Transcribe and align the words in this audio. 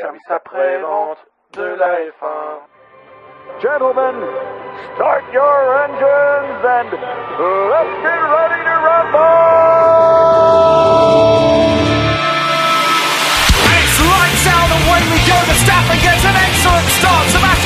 service 0.00 0.30
après-vente 0.30 1.18
de 1.52 1.76
la 1.76 2.00
F1. 2.08 2.60
Gentlemen, 3.60 4.16
start 4.94 5.24
your 5.32 5.76
engines 5.84 6.64
and 6.64 6.88
let's 7.68 7.94
get 8.00 8.20
ready 8.32 8.64
to 8.64 8.74
rumble! 8.80 9.20
It's 13.76 13.96
lights 14.00 14.46
out 14.48 14.72
and 14.72 14.80
away 14.88 15.02
we 15.12 15.20
go. 15.28 15.36
The 15.36 15.52
Verstappen 15.52 16.00
gets 16.00 16.24
an 16.24 16.36
excellent 16.48 16.88
start. 16.96 17.24
Sebastian 17.28 17.59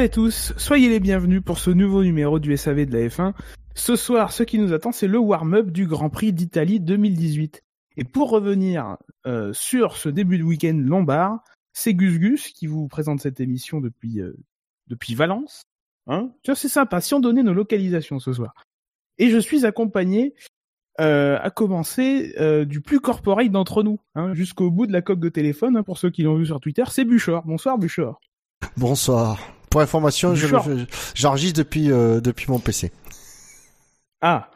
À 0.00 0.08
tous, 0.08 0.54
soyez 0.56 0.88
les 0.88 0.98
bienvenus 0.98 1.42
pour 1.44 1.58
ce 1.58 1.68
nouveau 1.68 2.02
numéro 2.02 2.38
du 2.38 2.56
SAV 2.56 2.86
de 2.86 2.96
la 2.96 3.06
F1. 3.06 3.34
Ce 3.74 3.96
soir, 3.96 4.32
ce 4.32 4.42
qui 4.44 4.58
nous 4.58 4.72
attend, 4.72 4.92
c'est 4.92 5.06
le 5.06 5.18
warm-up 5.18 5.70
du 5.70 5.86
Grand 5.86 6.08
Prix 6.08 6.32
d'Italie 6.32 6.80
2018. 6.80 7.62
Et 7.98 8.04
pour 8.04 8.30
revenir 8.30 8.96
euh, 9.26 9.52
sur 9.52 9.98
ce 9.98 10.08
début 10.08 10.38
de 10.38 10.42
week-end 10.42 10.74
lombard, 10.82 11.44
c'est 11.74 11.92
Gus 11.92 12.18
Gus 12.18 12.48
qui 12.48 12.66
vous 12.66 12.88
présente 12.88 13.20
cette 13.20 13.40
émission 13.40 13.82
depuis 13.82 14.22
euh, 14.22 14.32
depuis 14.86 15.14
Valence. 15.14 15.64
Hein 16.06 16.30
c'est 16.44 16.68
sympa. 16.68 17.02
Si 17.02 17.12
on 17.12 17.20
donnait 17.20 17.42
nos 17.42 17.52
localisations 17.52 18.20
ce 18.20 18.32
soir. 18.32 18.54
Et 19.18 19.28
je 19.28 19.36
suis 19.36 19.66
accompagné, 19.66 20.34
euh, 20.98 21.38
à 21.42 21.50
commencer 21.50 22.34
du 22.64 22.80
plus 22.80 23.00
corporate 23.00 23.50
d'entre 23.50 23.82
nous, 23.82 24.00
hein, 24.14 24.32
jusqu'au 24.32 24.70
bout 24.70 24.86
de 24.86 24.92
la 24.92 25.02
coque 25.02 25.20
de 25.20 25.28
téléphone. 25.28 25.76
hein, 25.76 25.82
pour 25.82 25.98
ceux 25.98 26.08
qui 26.08 26.22
l'ont 26.22 26.36
vu 26.36 26.46
sur 26.46 26.58
Twitter, 26.58 26.84
c'est 26.88 27.04
Buchor. 27.04 27.42
Bonsoir 27.44 27.76
Buchor. 27.76 28.18
Bonsoir. 28.78 29.59
Pour 29.70 29.80
information, 29.80 30.34
je- 30.34 30.46
j'enregistre 31.14 31.58
depuis 31.58 31.90
euh, 31.92 32.20
depuis 32.20 32.46
mon 32.50 32.58
PC. 32.58 32.90
Ah. 34.20 34.50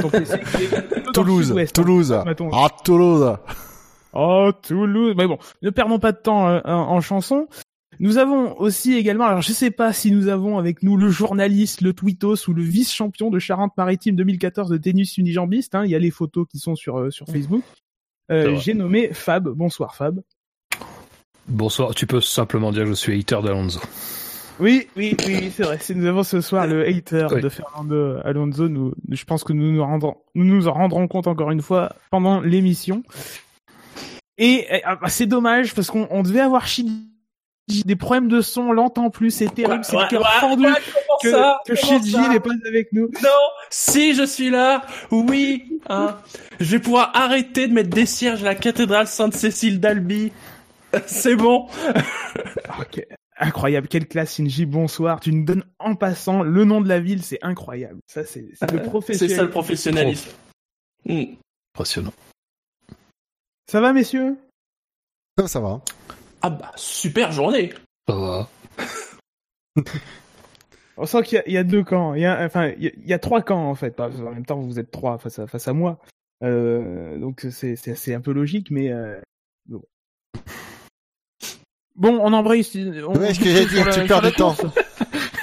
Donc, 0.00 0.12
Toulouse, 1.14 1.52
hein. 1.52 1.64
Toulouse. 1.74 2.12
Ah 2.52 2.68
Toulouse. 2.84 3.36
Oh, 4.12 4.50
Toulouse. 4.62 5.14
Mais 5.16 5.26
bon, 5.26 5.38
ne 5.62 5.70
perdons 5.70 5.98
pas 5.98 6.12
de 6.12 6.18
temps 6.18 6.48
euh, 6.48 6.60
en, 6.64 6.70
en 6.96 7.00
chanson. 7.00 7.48
Nous 7.98 8.18
avons 8.18 8.58
aussi 8.60 8.94
également, 8.94 9.24
alors 9.26 9.42
je 9.42 9.52
sais 9.52 9.70
pas 9.70 9.92
si 9.92 10.10
nous 10.12 10.28
avons 10.28 10.58
avec 10.58 10.82
nous 10.82 10.96
le 10.96 11.08
journaliste, 11.10 11.80
le 11.82 11.92
tweetos 11.92 12.48
ou 12.48 12.54
le 12.54 12.62
vice-champion 12.62 13.30
de 13.30 13.38
Charente-Maritime 13.38 14.16
2014 14.16 14.68
de 14.70 14.76
tennis 14.76 15.16
unijambiste. 15.18 15.74
Hein, 15.74 15.84
il 15.84 15.90
y 15.90 15.94
a 15.94 15.98
les 15.98 16.10
photos 16.10 16.46
qui 16.50 16.58
sont 16.58 16.74
sur 16.76 16.98
euh, 16.98 17.10
sur 17.10 17.26
Facebook. 17.26 17.62
Euh. 18.30 18.56
J'ai 18.56 18.74
nommé 18.74 19.12
Fab. 19.12 19.48
Bonsoir 19.48 19.94
Fab. 19.94 20.20
Bonsoir, 21.48 21.94
tu 21.94 22.06
peux 22.06 22.20
simplement 22.20 22.70
dire 22.70 22.84
que 22.84 22.90
je 22.90 22.94
suis 22.94 23.18
hater 23.18 23.40
d'Alonso. 23.42 23.80
Oui, 24.62 24.86
oui, 24.96 25.16
oui, 25.26 25.52
c'est 25.54 25.64
vrai. 25.64 25.78
C'est- 25.80 25.94
Nous 25.94 26.06
avons 26.06 26.22
ce 26.22 26.40
soir 26.40 26.68
le 26.68 26.86
hater 26.86 27.26
Oui. 27.32 27.40
de 27.42 27.48
Fernando 27.48 28.18
Alonso. 28.24 28.68
Nous, 28.68 28.92
je 29.10 29.24
pense 29.24 29.42
que 29.42 29.52
nous 29.52 29.72
nous 29.72 29.82
rendrons, 29.84 30.16
nous 30.36 30.44
nous 30.44 30.68
en 30.68 30.72
rendrons 30.72 31.08
compte 31.08 31.26
encore 31.26 31.50
une 31.50 31.62
fois 31.62 31.90
pendant 32.12 32.40
l'émission. 32.40 33.02
Et 34.38 34.66
euh, 34.72 34.78
ah, 34.84 34.96
bah, 34.96 35.08
c'est 35.08 35.26
dommage 35.26 35.74
parce 35.74 35.90
qu'on 35.90 36.06
on 36.10 36.22
devait 36.22 36.40
avoir 36.40 36.68
Shinji 36.68 37.08
des 37.84 37.96
problèmes 37.96 38.28
de 38.28 38.40
son, 38.40 38.62
on 38.62 38.72
l'entend 38.72 39.10
plus, 39.10 39.30
c'est 39.32 39.52
terrible, 39.52 39.84
c'est 39.84 39.96
cœur 40.08 40.28
fendu 40.34 40.62
comment 40.64 41.18
que, 41.22 41.30
ça 41.30 41.58
que 41.66 41.74
ça 41.74 42.28
n'est 42.28 42.40
pas 42.40 42.50
avec 42.66 42.92
nous. 42.92 43.08
Non, 43.22 43.28
si 43.70 44.14
je 44.14 44.24
suis 44.24 44.50
là, 44.50 44.82
oui, 45.10 45.80
hein, 45.88 46.16
je 46.60 46.70
vais 46.72 46.78
pouvoir 46.78 47.10
arrêter 47.14 47.66
de 47.66 47.72
mettre 47.72 47.90
des 47.90 48.06
cierges 48.06 48.42
à 48.42 48.46
la 48.46 48.54
cathédrale 48.54 49.06
Sainte-Cécile 49.08 49.80
d'Albi. 49.80 50.32
C'est 51.06 51.36
bon. 51.36 51.66
Ok. 52.80 53.04
Incroyable, 53.44 53.88
quelle 53.88 54.06
classe 54.06 54.36
Shinji, 54.36 54.66
bonsoir. 54.66 55.18
Tu 55.20 55.32
nous 55.32 55.44
donnes 55.44 55.64
en 55.80 55.96
passant 55.96 56.42
le 56.42 56.64
nom 56.64 56.80
de 56.80 56.88
la 56.88 57.00
ville, 57.00 57.22
c'est 57.22 57.38
incroyable. 57.42 57.98
Ça, 58.06 58.24
c'est 58.24 58.48
c'est 58.54 58.70
le 58.70 58.78
C'est 58.78 58.84
professionnel. 58.84 59.36
ça 59.36 59.42
le 59.42 59.50
professionnalisme. 59.50 60.30
Hmm. 61.04 61.24
Impressionnant. 61.74 62.12
Ça 63.68 63.80
va, 63.80 63.92
messieurs? 63.92 64.36
Ça, 65.38 65.48
ça 65.48 65.60
va. 65.60 65.80
Ah 66.42 66.50
bah, 66.50 66.70
super 66.76 67.32
journée. 67.32 67.72
Ça 68.08 68.14
va. 68.14 68.48
On 70.96 71.06
sent 71.06 71.22
qu'il 71.22 71.36
y 71.36 71.38
a- 71.38 71.48
il 71.48 71.52
y, 71.54 71.56
a 71.58 71.64
deux 71.64 71.82
camps. 71.82 72.14
Il 72.14 72.20
y 72.20 72.26
a, 72.26 72.44
enfin, 72.44 72.68
il 72.68 72.84
y 72.84 72.86
a, 72.88 72.90
il 72.96 73.06
y 73.08 73.12
a 73.14 73.18
trois 73.18 73.42
camps 73.42 73.68
en 73.70 73.74
fait. 73.74 73.98
En 73.98 74.10
même 74.10 74.44
temps, 74.46 74.60
vous 74.60 74.78
êtes 74.78 74.90
trois 74.90 75.18
face 75.18 75.38
à, 75.38 75.46
face 75.46 75.66
à 75.66 75.72
moi. 75.72 75.98
Euh, 76.44 77.18
donc 77.18 77.46
c'est 77.50 77.76
c'est 77.76 77.94
c'est 77.94 78.14
un 78.14 78.20
peu 78.20 78.32
logique, 78.32 78.70
mais 78.70 78.92
euh, 78.92 79.18
bon. 79.66 79.82
Bon, 81.96 82.18
on 82.22 82.32
embraye. 82.32 82.62
On, 83.06 83.14
Ouais, 83.18 83.34
ce 83.34 83.40
que 83.40 83.80
on- 83.80 83.84
la- 83.84 83.92
tu 83.92 84.06
perds 84.06 84.22
du 84.22 84.32
temps. 84.32 84.56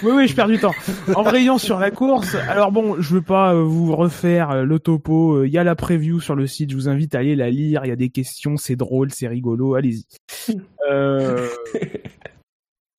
Oui, 0.02 0.14
oui, 0.16 0.28
je 0.30 0.34
perds 0.36 0.48
du 0.48 0.58
temps. 0.58 0.72
Embrayons 1.14 1.58
sur 1.58 1.78
la 1.78 1.92
course. 1.92 2.34
Alors 2.48 2.72
bon, 2.72 3.02
je 3.02 3.16
veux 3.16 3.22
pas 3.22 3.54
euh, 3.54 3.64
vous 3.64 3.94
refaire 3.94 4.50
euh, 4.52 4.64
le 4.64 4.80
topo. 4.80 5.34
Euh, 5.40 5.46
Il 5.48 5.52
y 5.52 5.58
a 5.58 5.66
la 5.66 5.76
preview 5.76 6.22
sur 6.22 6.36
le 6.36 6.48
site. 6.48 6.72
Je 6.72 6.76
vous 6.78 6.88
invite 6.88 7.16
à 7.16 7.20
aller 7.20 7.36
la 7.36 7.50
lire. 7.50 7.82
Il 7.84 7.90
y 7.90 7.92
a 7.92 7.98
des 7.98 8.08
questions. 8.08 8.56
C'est 8.56 8.78
drôle, 8.78 9.12
c'est 9.12 9.28
rigolo. 9.28 9.76
Allez-y. 9.76 10.06
Euh... 10.90 11.50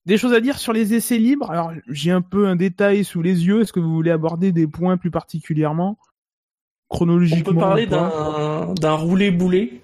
Des 0.07 0.17
choses 0.19 0.35
à 0.35 0.41
dire 0.41 0.59
sur 0.59 0.73
les 0.75 0.93
essais 0.95 1.17
libres? 1.19 1.51
Alors, 1.51 1.73
j'ai 1.89 2.11
un 2.11 2.21
peu 2.21 2.47
un 2.47 2.55
détail 2.57 3.03
sous 3.05 3.23
les 3.23 3.47
yeux. 3.47 3.63
Est-ce 3.63 3.73
que 3.73 3.81
vous 3.81 3.93
voulez 3.95 4.11
aborder 4.11 4.53
des 4.53 4.67
points 4.67 4.97
plus 4.99 5.11
particulièrement? 5.11 5.97
On 6.91 6.97
chronologiquement 6.97 7.53
peut 7.55 7.59
parler 7.59 7.87
d'un 7.87 8.75
d'un 8.75 8.93
roulé-boulé, 8.95 9.81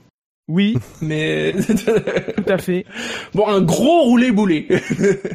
Oui, 0.48 0.78
mais 1.02 1.54
tout 2.36 2.44
à 2.50 2.58
fait. 2.58 2.84
bon, 3.34 3.48
un 3.48 3.60
gros 3.60 4.04
roulé-boulé. 4.04 4.66
Ouais, 4.70 4.80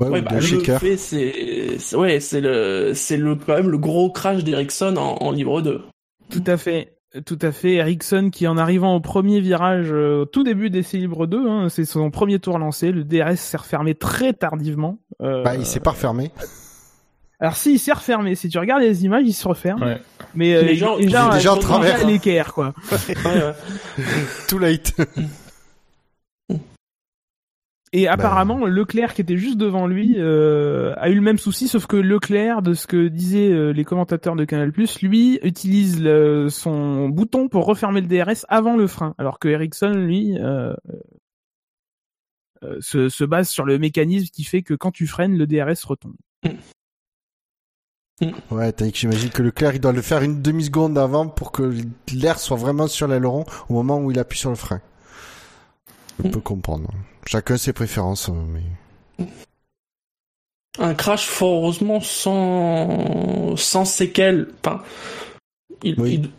Ouais, 0.00 0.20
ou 0.20 0.22
bah, 0.22 0.30
de 0.30 0.36
le 0.36 0.96
c'est, 0.96 1.94
ouais, 1.96 2.20
c'est 2.20 2.40
le, 2.40 2.92
c'est 2.94 3.18
le, 3.18 3.34
quand 3.36 3.54
même 3.54 3.68
le 3.68 3.76
gros 3.76 4.10
crash 4.10 4.42
d'Ericsson 4.44 4.96
en, 4.96 5.16
en 5.16 5.30
libre 5.30 5.60
2. 5.60 5.82
Tout 6.30 6.44
à 6.46 6.56
fait. 6.56 6.96
Tout 7.26 7.38
à 7.42 7.52
fait. 7.52 7.74
Ericsson 7.74 8.30
qui, 8.32 8.46
en 8.46 8.56
arrivant 8.56 8.94
au 8.94 9.00
premier 9.00 9.40
virage, 9.40 9.88
euh, 9.92 10.22
au 10.22 10.24
tout 10.26 10.42
début 10.44 10.70
d'essai 10.70 10.96
libre 10.96 11.26
2, 11.26 11.46
hein, 11.48 11.68
c'est 11.68 11.84
son 11.84 12.10
premier 12.10 12.38
tour 12.38 12.58
lancé. 12.58 12.92
Le 12.92 13.04
DRS 13.04 13.36
s'est 13.36 13.56
refermé 13.58 13.94
très 13.94 14.32
tardivement. 14.32 15.00
Euh, 15.20 15.42
Bah, 15.42 15.56
il 15.56 15.66
s'est 15.66 15.80
pas 15.80 15.90
refermé. 15.90 16.30
Alors 17.40 17.56
si, 17.56 17.72
il 17.72 17.78
s'est 17.78 17.92
refermé. 17.92 18.34
Si 18.34 18.48
tu 18.48 18.58
regardes 18.58 18.82
les 18.82 19.04
images, 19.04 19.24
il 19.26 19.32
se 19.32 19.48
referme. 19.48 19.82
Ouais. 19.82 20.00
Mais 20.34 20.54
euh, 20.54 20.62
Les 20.62 20.72
il- 20.74 20.78
gens- 20.78 20.98
déjà 20.98 21.52
en 21.54 21.56
travers. 21.58 22.00
à 22.00 22.04
l'équerre, 22.04 22.52
quoi. 22.52 22.74
Ouais, 23.08 23.24
ouais. 23.24 23.54
Too 24.48 24.58
late. 24.58 24.92
Et 27.92 28.06
apparemment, 28.06 28.66
Leclerc 28.66 29.14
qui 29.14 29.20
était 29.22 29.36
juste 29.36 29.56
devant 29.58 29.88
lui 29.88 30.14
euh, 30.18 30.94
a 30.98 31.08
eu 31.10 31.14
le 31.16 31.20
même 31.22 31.38
souci, 31.38 31.66
sauf 31.66 31.86
que 31.86 31.96
Leclerc, 31.96 32.62
de 32.62 32.72
ce 32.72 32.86
que 32.86 33.08
disaient 33.08 33.50
euh, 33.50 33.70
les 33.72 33.84
commentateurs 33.84 34.36
de 34.36 34.44
Canal+, 34.44 34.70
lui 35.02 35.40
utilise 35.42 36.00
le- 36.00 36.48
son 36.50 37.08
bouton 37.08 37.48
pour 37.48 37.64
refermer 37.66 38.00
le 38.00 38.06
DRS 38.06 38.44
avant 38.48 38.76
le 38.76 38.86
frein, 38.86 39.14
alors 39.18 39.40
que 39.40 39.48
Ericsson, 39.48 39.90
lui, 39.90 40.38
euh, 40.38 40.72
euh, 42.62 42.76
se, 42.80 43.08
se 43.08 43.24
base 43.24 43.48
sur 43.48 43.64
le 43.64 43.76
mécanisme 43.78 44.28
qui 44.32 44.44
fait 44.44 44.62
que 44.62 44.74
quand 44.74 44.92
tu 44.92 45.08
freines, 45.08 45.36
le 45.36 45.48
DRS 45.48 45.84
retombe. 45.84 46.14
Ouais, 48.50 48.70
tandis 48.72 48.92
que 48.92 48.98
j'imagine 48.98 49.30
que 49.30 49.42
Leclerc, 49.42 49.74
il 49.76 49.80
doit 49.80 49.92
le 49.92 50.02
faire 50.02 50.22
une 50.22 50.42
demi-seconde 50.42 50.98
avant 50.98 51.26
pour 51.26 51.52
que 51.52 51.74
l'air 52.12 52.38
soit 52.38 52.56
vraiment 52.56 52.86
sur 52.86 53.08
l'aileron 53.08 53.44
au 53.68 53.74
moment 53.74 53.98
où 53.98 54.10
il 54.10 54.18
appuie 54.18 54.38
sur 54.38 54.50
le 54.50 54.56
frein. 54.56 54.80
On 56.22 56.28
peut 56.28 56.40
comprendre. 56.40 56.88
Chacun 57.26 57.56
ses 57.56 57.72
préférences, 57.72 58.28
euh, 58.28 58.32
mais... 59.18 59.26
Un 60.78 60.94
crash 60.94 61.26
fort 61.26 61.62
heureusement 61.62 62.00
sans, 62.00 63.56
sans 63.56 63.84
séquelles. 63.84 64.48
Enfin, 64.64 64.82
il, 65.82 65.98
Oui. 65.98 66.20
il- 66.22 66.30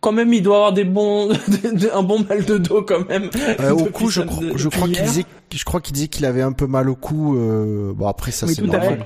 quand 0.00 0.12
même, 0.12 0.32
il 0.32 0.42
doit 0.42 0.56
avoir 0.56 0.72
des 0.72 0.84
bons, 0.84 1.30
un 1.92 2.02
bon 2.02 2.24
mal 2.28 2.44
de 2.44 2.56
dos 2.58 2.82
quand 2.82 3.06
même. 3.08 3.28
Euh, 3.60 3.70
au 3.72 3.84
cou, 3.86 4.08
je, 4.08 4.22
je 4.56 4.68
crois 4.68 4.88
qu'il 4.88 5.02
disait, 5.02 5.26
je 5.52 5.64
crois 5.64 5.80
qu'il 5.82 5.92
disait 5.92 6.08
qu'il 6.08 6.24
avait 6.24 6.40
un 6.42 6.52
peu 6.52 6.66
mal 6.66 6.88
au 6.88 6.94
cou. 6.96 7.36
euh, 7.36 7.92
Bon, 7.94 8.06
après 8.08 8.30
ça 8.32 8.46
Oui, 8.46 8.54
c'est 8.54 8.62
normal. 8.62 9.04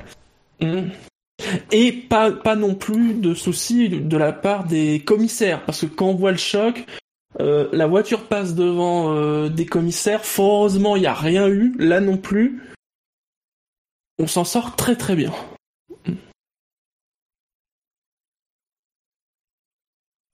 Et 1.72 1.92
pas, 1.92 2.56
non 2.56 2.74
plus 2.74 3.14
de 3.14 3.34
soucis 3.34 3.88
de 3.88 4.16
la 4.16 4.32
part 4.32 4.64
des 4.64 5.02
commissaires, 5.04 5.64
parce 5.64 5.82
que 5.82 5.86
quand 5.86 6.06
on 6.06 6.14
voit 6.14 6.30
le 6.30 6.38
choc, 6.38 6.86
euh, 7.40 7.68
la 7.72 7.86
voiture 7.86 8.26
passe 8.26 8.54
devant 8.54 9.14
euh, 9.14 9.48
des 9.48 9.66
commissaires, 9.66 10.22
heureusement 10.38 10.96
il 10.96 11.00
n'y 11.00 11.06
a 11.06 11.14
rien 11.14 11.48
eu, 11.48 11.74
là 11.78 12.00
non 12.00 12.16
plus. 12.16 12.62
On 14.18 14.26
s'en 14.26 14.44
sort 14.44 14.76
très 14.76 14.94
très 14.94 15.16
bien. 15.16 15.32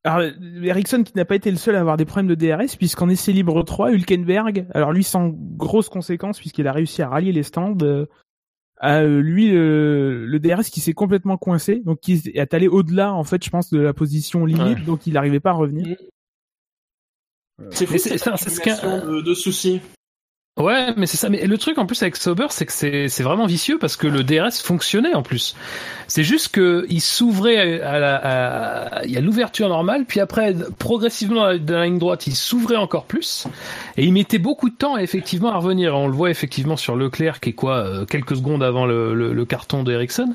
Alors, 0.03 0.31
Ericsson 0.63 1.03
qui 1.03 1.13
n'a 1.15 1.27
pas 1.27 1.35
été 1.35 1.51
le 1.51 1.59
seul 1.59 1.77
à 1.77 1.81
avoir 1.81 1.99
des 1.99 2.07
problèmes 2.07 2.35
de 2.35 2.35
DRS, 2.35 2.77
puisqu'en 2.79 3.11
essai 3.11 3.33
libre 3.33 3.63
3, 3.63 3.93
Hülkenberg, 3.93 4.67
alors 4.73 4.93
lui 4.93 5.05
sans 5.05 5.31
grosses 5.35 5.91
conséquences, 5.91 6.39
puisqu'il 6.39 6.67
a 6.67 6.73
réussi 6.73 7.03
à 7.03 7.09
rallier 7.09 7.33
les 7.33 7.43
stands, 7.43 7.77
euh, 7.83 8.07
euh, 8.85 9.21
lui 9.21 9.51
le, 9.51 10.27
le 10.27 10.39
DRS 10.41 10.65
qui 10.71 10.81
s'est 10.81 10.93
complètement 10.95 11.37
coincé, 11.37 11.81
donc 11.85 12.01
qui 12.01 12.23
est 12.35 12.55
allé 12.55 12.69
au-delà 12.69 13.13
en 13.13 13.25
fait, 13.25 13.45
je 13.45 13.51
pense, 13.51 13.71
de 13.71 13.79
la 13.81 13.93
position 13.93 14.45
limite, 14.47 14.79
Ouais. 14.79 14.85
donc 14.85 15.07
il 15.07 15.13
n'arrivait 15.15 15.41
pas 15.41 15.51
à 15.51 15.55
revenir. 15.55 15.97
C'est 17.71 17.85
fou, 17.87 17.93
Mais 17.93 17.99
c'est- 17.99 18.17
ce 18.19 18.25
de, 19.07 19.21
de 19.21 19.35
soucis. 19.35 19.81
Ouais, 20.57 20.89
mais 20.97 21.07
c'est 21.07 21.17
ça. 21.17 21.31
Mais 21.31 21.47
le 21.47 21.57
truc 21.57 21.79
en 21.79 21.87
plus 21.87 22.03
avec 22.03 22.17
Sauber, 22.17 22.49
c'est 22.51 22.67
que 22.67 22.73
c'est 23.09 23.23
vraiment 23.23 23.47
vicieux 23.47 23.79
parce 23.79 23.97
que 23.97 24.07
le 24.07 24.23
DRS 24.25 24.61
fonctionnait 24.63 25.15
en 25.15 25.23
plus. 25.23 25.57
C'est 26.07 26.25
juste 26.25 26.49
que 26.49 26.85
il 26.91 27.01
s'ouvrait 27.01 27.81
à 27.81 27.99
la, 27.99 28.17
à- 28.97 29.05
il 29.07 29.11
y 29.11 29.17
a 29.17 29.23
l'ouverture 29.23 29.69
normale, 29.71 30.05
puis 30.07 30.21
après 30.21 30.55
progressivement 30.79 31.55
de 31.55 31.73
la 31.73 31.87
ligne 31.87 31.99
droite, 31.99 32.27
il 32.27 32.35
s'ouvrait 32.35 32.77
encore 32.77 33.05
plus 33.07 33.47
et 33.97 34.05
il 34.05 34.13
mettait 34.13 34.39
beaucoup 34.39 34.69
de 34.69 34.75
temps 34.75 34.99
effectivement 34.99 35.51
à 35.51 35.57
revenir. 35.57 35.97
On 35.97 36.09
le 36.09 36.13
voit 36.15 36.31
effectivement 36.31 36.77
sur 36.77 36.95
Leclerc 36.95 37.41
qui 37.41 37.51
est 37.51 37.55
quoi 37.55 37.77
euh, 37.77 38.05
quelques 38.05 38.37
secondes 38.37 38.63
avant 38.63 38.85
le, 38.85 39.15
le, 39.15 39.33
le 39.33 39.45
carton 39.47 39.83
d'Ericsson. 39.83 40.35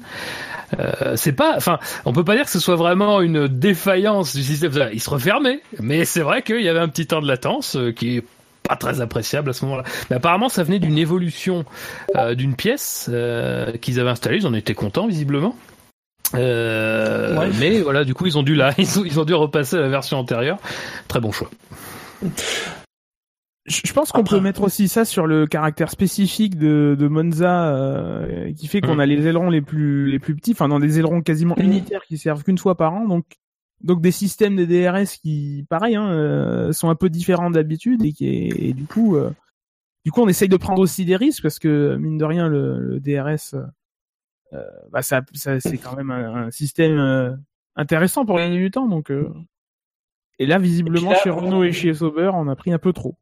Euh, 0.80 1.16
c'est 1.18 1.34
pas, 1.34 1.54
enfin, 1.56 1.78
on 2.06 2.14
peut 2.14 2.24
pas 2.24 2.36
dire 2.36 2.46
que 2.46 2.52
ce 2.52 2.60
soit 2.60 2.78
vraiment 2.78 3.22
une 3.22 3.48
défaillance 3.48 4.36
du 4.36 4.42
système. 4.44 4.72
Il 4.92 5.02
se 5.02 5.10
refermait, 5.12 5.62
mais 5.80 6.04
c'est 6.06 6.22
vrai 6.22 6.42
qu'il 6.42 6.62
y 6.62 6.70
avait 6.70 6.80
un 6.80 6.90
petit 6.90 7.06
temps 7.06 7.22
de 7.22 7.28
latence 7.28 7.76
euh, 7.76 7.92
qui 7.92 8.24
pas 8.68 8.76
très 8.76 9.02
appréciable 9.02 9.50
à 9.50 9.54
ce 9.54 9.66
moment-là. 9.66 9.84
Mais 10.10 10.16
apparemment, 10.18 10.50
ça 10.50 10.64
venait 10.64 10.80
d'une 10.80 10.98
évolution 10.98 11.66
euh, 12.16 12.36
d'une 12.36 12.56
pièce 12.56 13.10
euh, 13.12 13.72
qu'ils 13.78 14.00
avaient 14.00 14.10
installée. 14.10 14.38
Ils 14.38 14.48
en 14.48 14.54
étaient 14.54 14.74
contents 14.76 15.08
visiblement. 15.08 15.56
Euh, 16.34 17.38
Ouais. 17.40 17.50
Mais 17.60 17.82
voilà, 17.82 18.04
du 18.04 18.14
coup, 18.14 18.26
ils 18.26 18.38
ont 18.38 18.44
dû 18.44 18.56
là, 18.56 18.74
ils 18.78 19.00
ont, 19.00 19.04
ils 19.06 19.20
ont 19.20 19.26
dû 19.26 19.34
repasser 19.34 19.76
à 19.78 19.82
la 19.82 19.90
version 19.90 20.18
antérieure. 20.18 20.58
Très 21.08 21.20
bon 21.20 21.32
choix. 21.32 21.50
Je 23.68 23.94
pense 23.94 24.12
qu'on 24.12 24.24
peut 24.24 24.40
mettre 24.40 24.62
aussi 24.62 24.88
ça 24.88 25.06
sur 25.06 25.26
le 25.26 25.48
caractère 25.48 25.90
spécifique 25.90 26.56
de, 26.58 26.96
de 27.00 27.08
Monza, 27.08 27.74
euh, 27.76 28.54
qui 28.54 28.68
fait 28.68 28.80
qu'on 28.80 28.94
Mhm. 28.96 29.00
a 29.00 29.06
les 29.08 29.28
ailerons 29.28 29.50
les 29.50 29.62
plus 29.62 30.06
les 30.12 30.20
plus 30.20 30.36
petits, 30.36 30.52
enfin 30.52 30.68
dans 30.68 30.80
des 30.80 31.00
ailerons 31.00 31.22
quasiment 31.22 31.56
Mhm. 31.58 31.66
unitaires 31.66 32.02
qui 32.08 32.20
servent 32.20 32.44
qu'une 32.44 32.60
fois 32.60 32.76
par 32.78 32.94
an, 32.94 33.08
donc 33.08 33.26
donc 33.82 34.02
des 34.02 34.12
systèmes 34.12 34.56
de 34.56 34.66
DRS 34.66 35.20
qui, 35.22 35.66
pareil, 35.70 35.96
hein, 35.96 36.10
euh, 36.12 36.72
sont 36.74 36.90
un 36.90 36.96
peu 36.96 37.10
différents 37.10 37.50
d'habitude 37.52 38.04
et 38.04 38.14
qui 38.14 38.28
et 38.28 38.74
du 38.74 38.86
coup 38.86 39.16
euh, 39.16 39.32
du 40.06 40.12
coup 40.12 40.22
on 40.22 40.28
essaye 40.28 40.50
de 40.50 40.58
prendre 40.58 40.82
aussi 40.82 41.06
des 41.06 41.16
risques 41.16 41.44
parce 41.44 41.60
que 41.60 41.96
mine 41.98 42.18
de 42.18 42.26
rien 42.26 42.48
le, 42.48 42.80
le 42.80 43.00
DRS, 43.00 43.56
euh, 44.54 44.64
bah 44.92 45.02
ça, 45.02 45.22
ça 45.34 45.60
c'est 45.60 45.78
quand 45.78 45.96
même 45.96 46.12
un, 46.12 46.46
un 46.48 46.52
système 46.52 47.38
intéressant 47.76 48.26
pour 48.26 48.38
gagner 48.38 48.58
du 48.58 48.72
temps, 48.72 48.88
donc. 48.88 49.12
et 50.40 50.46
là, 50.46 50.58
visiblement, 50.60 51.12
là, 51.12 51.18
chez 51.24 51.30
on- 51.32 51.38
Renault 51.38 51.64
et 51.64 51.72
chez 51.74 51.94
Sauber, 51.94 52.32
on 52.34 52.48
a 52.48 52.56
pris 52.56 52.72
un 52.72 52.78
peu 52.80 52.94
trop. 52.94 53.16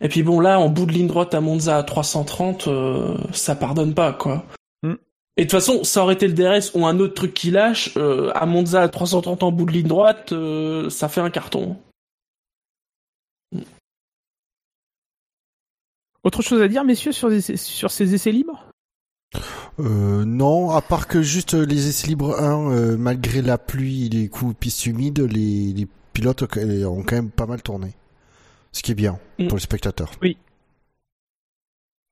Et 0.00 0.08
puis 0.08 0.22
bon, 0.22 0.40
là, 0.40 0.58
en 0.60 0.68
bout 0.68 0.86
de 0.86 0.92
ligne 0.92 1.06
droite 1.06 1.34
à 1.34 1.40
Monza 1.40 1.76
à 1.78 1.82
330, 1.82 2.66
euh, 2.68 3.16
ça 3.32 3.54
pardonne 3.54 3.94
pas, 3.94 4.12
quoi. 4.12 4.44
Et 5.36 5.44
de 5.44 5.50
toute 5.50 5.58
façon, 5.58 5.82
ça 5.82 6.02
aurait 6.02 6.14
été 6.14 6.28
le 6.28 6.34
DRS 6.34 6.74
ou 6.74 6.84
un 6.86 6.98
autre 6.98 7.14
truc 7.14 7.32
qui 7.32 7.50
lâche, 7.50 7.92
euh, 7.96 8.30
à 8.34 8.44
Monza 8.46 8.82
à 8.82 8.88
330 8.88 9.42
en 9.42 9.50
bout 9.50 9.64
de 9.64 9.72
ligne 9.72 9.86
droite, 9.88 10.32
euh, 10.32 10.90
ça 10.90 11.08
fait 11.08 11.20
un 11.22 11.30
carton. 11.30 11.76
Autre 16.24 16.42
chose 16.42 16.62
à 16.62 16.68
dire, 16.68 16.84
messieurs, 16.84 17.12
sur, 17.12 17.28
des- 17.30 17.56
sur 17.56 17.90
ces 17.90 18.14
essais 18.14 18.30
libres? 18.32 18.64
Euh, 19.80 20.24
non, 20.24 20.70
à 20.70 20.82
part 20.82 21.08
que 21.08 21.22
juste 21.22 21.54
euh, 21.54 21.64
les 21.64 21.88
essais 21.88 22.06
libres 22.06 22.38
1, 22.38 22.70
euh, 22.70 22.96
malgré 22.96 23.40
la 23.42 23.58
pluie 23.58 24.06
et 24.06 24.08
les 24.10 24.28
coups 24.28 24.52
de 24.54 24.58
piste 24.58 24.86
humides, 24.86 25.20
les, 25.20 25.72
les 25.72 25.88
pilotes 26.12 26.42
ont 26.42 27.02
quand 27.02 27.16
même 27.16 27.30
pas 27.30 27.46
mal 27.46 27.62
tourné. 27.62 27.94
Ce 28.72 28.82
qui 28.82 28.92
est 28.92 28.94
bien 28.96 29.18
Mm. 29.38 29.48
pour 29.48 29.56
les 29.56 29.62
spectateurs. 29.62 30.12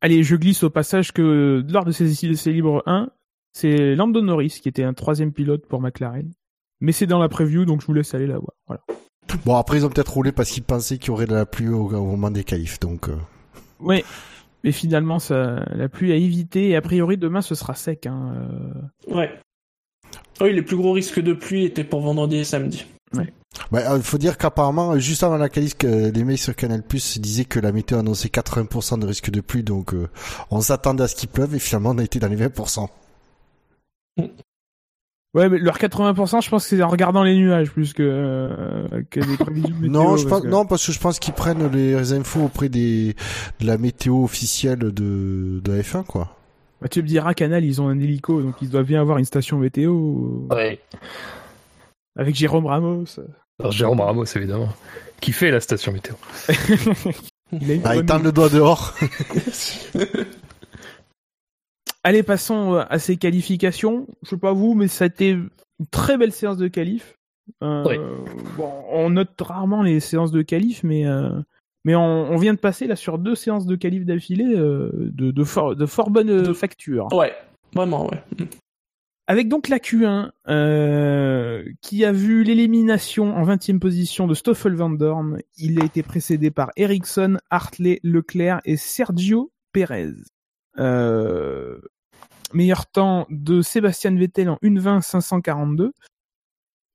Allez, 0.00 0.22
je 0.22 0.36
glisse 0.36 0.62
au 0.62 0.70
passage 0.70 1.12
que 1.12 1.64
lors 1.68 1.84
de 1.84 1.92
ces 1.92 2.24
essais 2.30 2.52
libres 2.52 2.82
1, 2.86 3.10
c'est 3.52 3.94
Lando 3.94 4.22
Norris 4.22 4.58
qui 4.62 4.68
était 4.68 4.84
un 4.84 4.94
troisième 4.94 5.32
pilote 5.32 5.66
pour 5.66 5.80
McLaren. 5.80 6.30
Mais 6.80 6.92
c'est 6.92 7.06
dans 7.06 7.18
la 7.18 7.28
preview, 7.28 7.64
donc 7.66 7.82
je 7.82 7.86
vous 7.86 7.92
laisse 7.92 8.14
aller 8.14 8.26
la 8.26 8.38
voir. 8.38 8.52
Voilà. 8.66 8.82
Bon, 9.44 9.56
après, 9.56 9.76
ils 9.78 9.84
ont 9.86 9.90
peut-être 9.90 10.12
roulé 10.14 10.32
parce 10.32 10.50
qu'ils 10.50 10.62
pensaient 10.62 10.96
qu'il 10.98 11.08
y 11.08 11.10
aurait 11.10 11.26
de 11.26 11.34
la 11.34 11.44
pluie 11.46 11.68
au, 11.68 11.86
au 11.88 12.04
moment 12.04 12.30
des 12.30 12.44
qualifs, 12.44 12.80
donc... 12.80 13.08
euh, 13.08 13.16
Ouais. 13.80 14.04
Mais 14.64 14.72
finalement, 14.72 15.18
ça, 15.18 15.64
la 15.74 15.88
pluie 15.88 16.12
a 16.12 16.16
évité. 16.16 16.70
Et 16.70 16.76
a 16.76 16.80
priori, 16.82 17.16
demain, 17.16 17.40
ce 17.42 17.54
sera 17.54 17.74
sec. 17.74 18.06
Hein. 18.06 18.34
euh. 19.08 19.14
Ouais. 19.14 19.30
Oui, 20.40 20.52
les 20.52 20.62
plus 20.62 20.76
gros 20.76 20.92
risques 20.92 21.20
de 21.20 21.32
pluie 21.32 21.64
étaient 21.64 21.84
pour 21.84 22.00
vendredi 22.00 22.36
et 22.36 22.44
samedi. 22.44 22.86
Ouais, 23.72 23.82
il 23.96 24.02
faut 24.02 24.18
dire 24.18 24.38
qu'apparemment, 24.38 24.92
euh, 24.92 24.98
juste 24.98 25.24
avant 25.24 25.36
la 25.36 25.48
qualif, 25.48 25.76
que 25.76 26.10
les 26.10 26.24
mecs 26.24 26.38
sur 26.38 26.54
Canal 26.54 26.82
Plus 26.82 27.18
disaient 27.18 27.44
que 27.44 27.58
la 27.58 27.72
météo 27.72 27.98
annonçait 27.98 28.28
80% 28.28 28.98
de 29.00 29.06
risque 29.06 29.30
de 29.30 29.40
pluie, 29.40 29.64
donc 29.64 29.92
euh, 29.92 30.08
on 30.50 30.60
s'attendait 30.60 31.02
à 31.02 31.08
ce 31.08 31.16
qu'il 31.16 31.28
pleuve 31.28 31.54
et 31.56 31.58
finalement 31.58 31.90
on 31.90 31.98
a 31.98 32.04
été 32.04 32.20
dans 32.20 32.28
les 32.28 32.36
20%. 32.36 32.86
Ouais, 35.32 35.48
mais 35.48 35.58
leur 35.58 35.78
80%, 35.78 36.42
je 36.42 36.50
pense 36.50 36.64
que 36.68 36.76
c'est 36.76 36.82
en 36.82 36.88
regardant 36.88 37.22
les 37.22 37.36
nuages 37.36 37.70
plus 37.70 37.92
que, 37.92 38.02
euh, 38.02 39.02
que 39.10 39.20
des 39.20 39.36
prévisions 39.36 39.76
météo. 39.80 39.90
non, 39.92 40.16
je 40.16 40.22
parce 40.24 40.28
pense, 40.28 40.42
que- 40.42 40.48
non, 40.48 40.66
parce 40.66 40.86
que 40.86 40.92
je 40.92 40.98
pense 40.98 41.18
qu'ils 41.20 41.34
prennent 41.34 41.70
les 41.70 42.12
infos 42.12 42.40
auprès 42.44 42.68
des, 42.68 43.14
de 43.60 43.66
la 43.66 43.78
météo 43.78 44.24
officielle 44.24 44.78
de, 44.78 44.90
de 44.90 45.62
la 45.72 45.82
F1, 45.82 46.04
quoi. 46.04 46.36
Bah, 46.82 46.88
tu 46.88 47.00
me 47.02 47.06
diras, 47.06 47.34
Canal, 47.34 47.64
ils 47.64 47.80
ont 47.80 47.88
un 47.88 47.98
hélico, 48.00 48.42
donc 48.42 48.54
ils 48.62 48.70
doivent 48.70 48.86
bien 48.86 49.00
avoir 49.00 49.18
une 49.18 49.24
station 49.24 49.58
météo. 49.58 49.92
euh, 50.50 50.54
Ouais. 50.54 50.80
Avec 52.16 52.34
Jérôme 52.34 52.66
Ramos. 52.66 53.04
Alors, 53.58 53.72
Jérôme 53.72 54.00
Ramos, 54.00 54.24
évidemment. 54.36 54.68
Qui 55.20 55.32
fait 55.32 55.50
la 55.50 55.60
station 55.60 55.92
météo. 55.92 56.14
Il 57.52 57.70
a 57.70 57.74
une 57.74 57.82
Ah, 57.84 57.94
il 57.94 57.98
bonne 57.98 58.06
tend 58.06 58.18
le 58.20 58.30
doigt 58.32 58.48
dehors. 58.48 58.94
Allez, 62.02 62.22
passons 62.22 62.74
euh, 62.74 62.82
à 62.88 62.98
ces 62.98 63.16
qualifications. 63.16 64.06
Je 64.22 64.30
sais 64.30 64.36
pas 64.38 64.52
vous, 64.52 64.74
mais 64.74 64.88
ça 64.88 65.04
a 65.04 65.06
été 65.08 65.30
une 65.30 65.50
très 65.90 66.16
belle 66.16 66.32
séance 66.32 66.56
de 66.56 66.68
qualif. 66.68 67.14
Euh, 67.62 67.84
Oui. 67.86 67.96
bon, 68.56 68.72
on 68.90 69.10
note 69.10 69.38
rarement 69.40 69.82
les 69.82 70.00
séances 70.00 70.30
de 70.30 70.42
qualif, 70.42 70.82
mais 70.84 71.06
euh, 71.06 71.30
mais 71.84 71.94
on, 71.96 72.30
on 72.30 72.36
vient 72.36 72.54
de 72.54 72.58
passer 72.58 72.86
là 72.86 72.94
sur 72.96 73.18
deux 73.18 73.34
séances 73.34 73.66
de 73.66 73.74
qualif 73.76 74.04
d'affilée 74.06 74.54
euh, 74.56 74.90
de, 74.94 75.30
de 75.32 75.44
fort 75.44 75.74
de 75.74 75.86
fort 75.86 76.10
bonne 76.10 76.28
De- 76.44 76.52
facture. 76.52 77.08
Ouais, 77.12 77.34
vraiment, 77.74 78.06
ouais. 78.08 78.22
Avec 79.30 79.46
donc 79.46 79.68
la 79.68 79.78
Q1 79.78 80.32
euh, 80.48 81.62
qui 81.82 82.04
a 82.04 82.10
vu 82.10 82.42
l'élimination 82.42 83.36
en 83.36 83.46
20e 83.46 83.78
position 83.78 84.26
de 84.26 84.34
Stoffel 84.34 84.74
Van 84.74 84.90
Dorn. 84.90 85.38
Il 85.56 85.80
a 85.80 85.84
été 85.84 86.02
précédé 86.02 86.50
par 86.50 86.72
Ericsson, 86.74 87.38
Hartley, 87.48 88.00
Leclerc 88.02 88.60
et 88.64 88.76
Sergio 88.76 89.52
Perez. 89.70 90.14
Euh, 90.78 91.78
meilleur 92.52 92.90
temps 92.90 93.28
de 93.30 93.62
Sébastien 93.62 94.16
Vettel 94.16 94.48
en 94.48 94.56
1.20 94.64 95.00
542. 95.00 95.92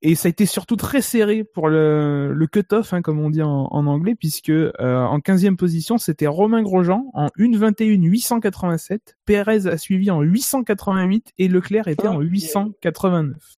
Et 0.08 0.14
ça 0.14 0.28
a 0.28 0.30
été 0.30 0.46
surtout 0.46 0.76
très 0.76 1.02
serré 1.02 1.44
pour 1.44 1.68
le, 1.68 2.32
le 2.32 2.46
cut-off, 2.48 2.94
hein, 2.94 3.02
comme 3.02 3.20
on 3.20 3.32
dit 3.32 3.42
en, 3.42 3.68
en 3.72 3.88
anglais, 3.88 4.14
puisque 4.14 4.52
euh, 4.52 4.72
en 4.80 5.18
15e 5.18 5.56
position, 5.56 5.98
c'était 5.98 6.28
Romain 6.28 6.62
Grosjean 6.62 7.10
en 7.14 7.30
1.21 7.40 8.04
887. 8.04 9.18
Perez 9.26 9.66
a 9.66 9.78
suivi 9.80 10.12
en 10.12 10.22
888 10.22 11.34
et 11.40 11.48
Leclerc 11.48 11.88
était 11.88 12.08
en 12.08 12.20
Ah, 12.20 12.24
889. 12.24 13.56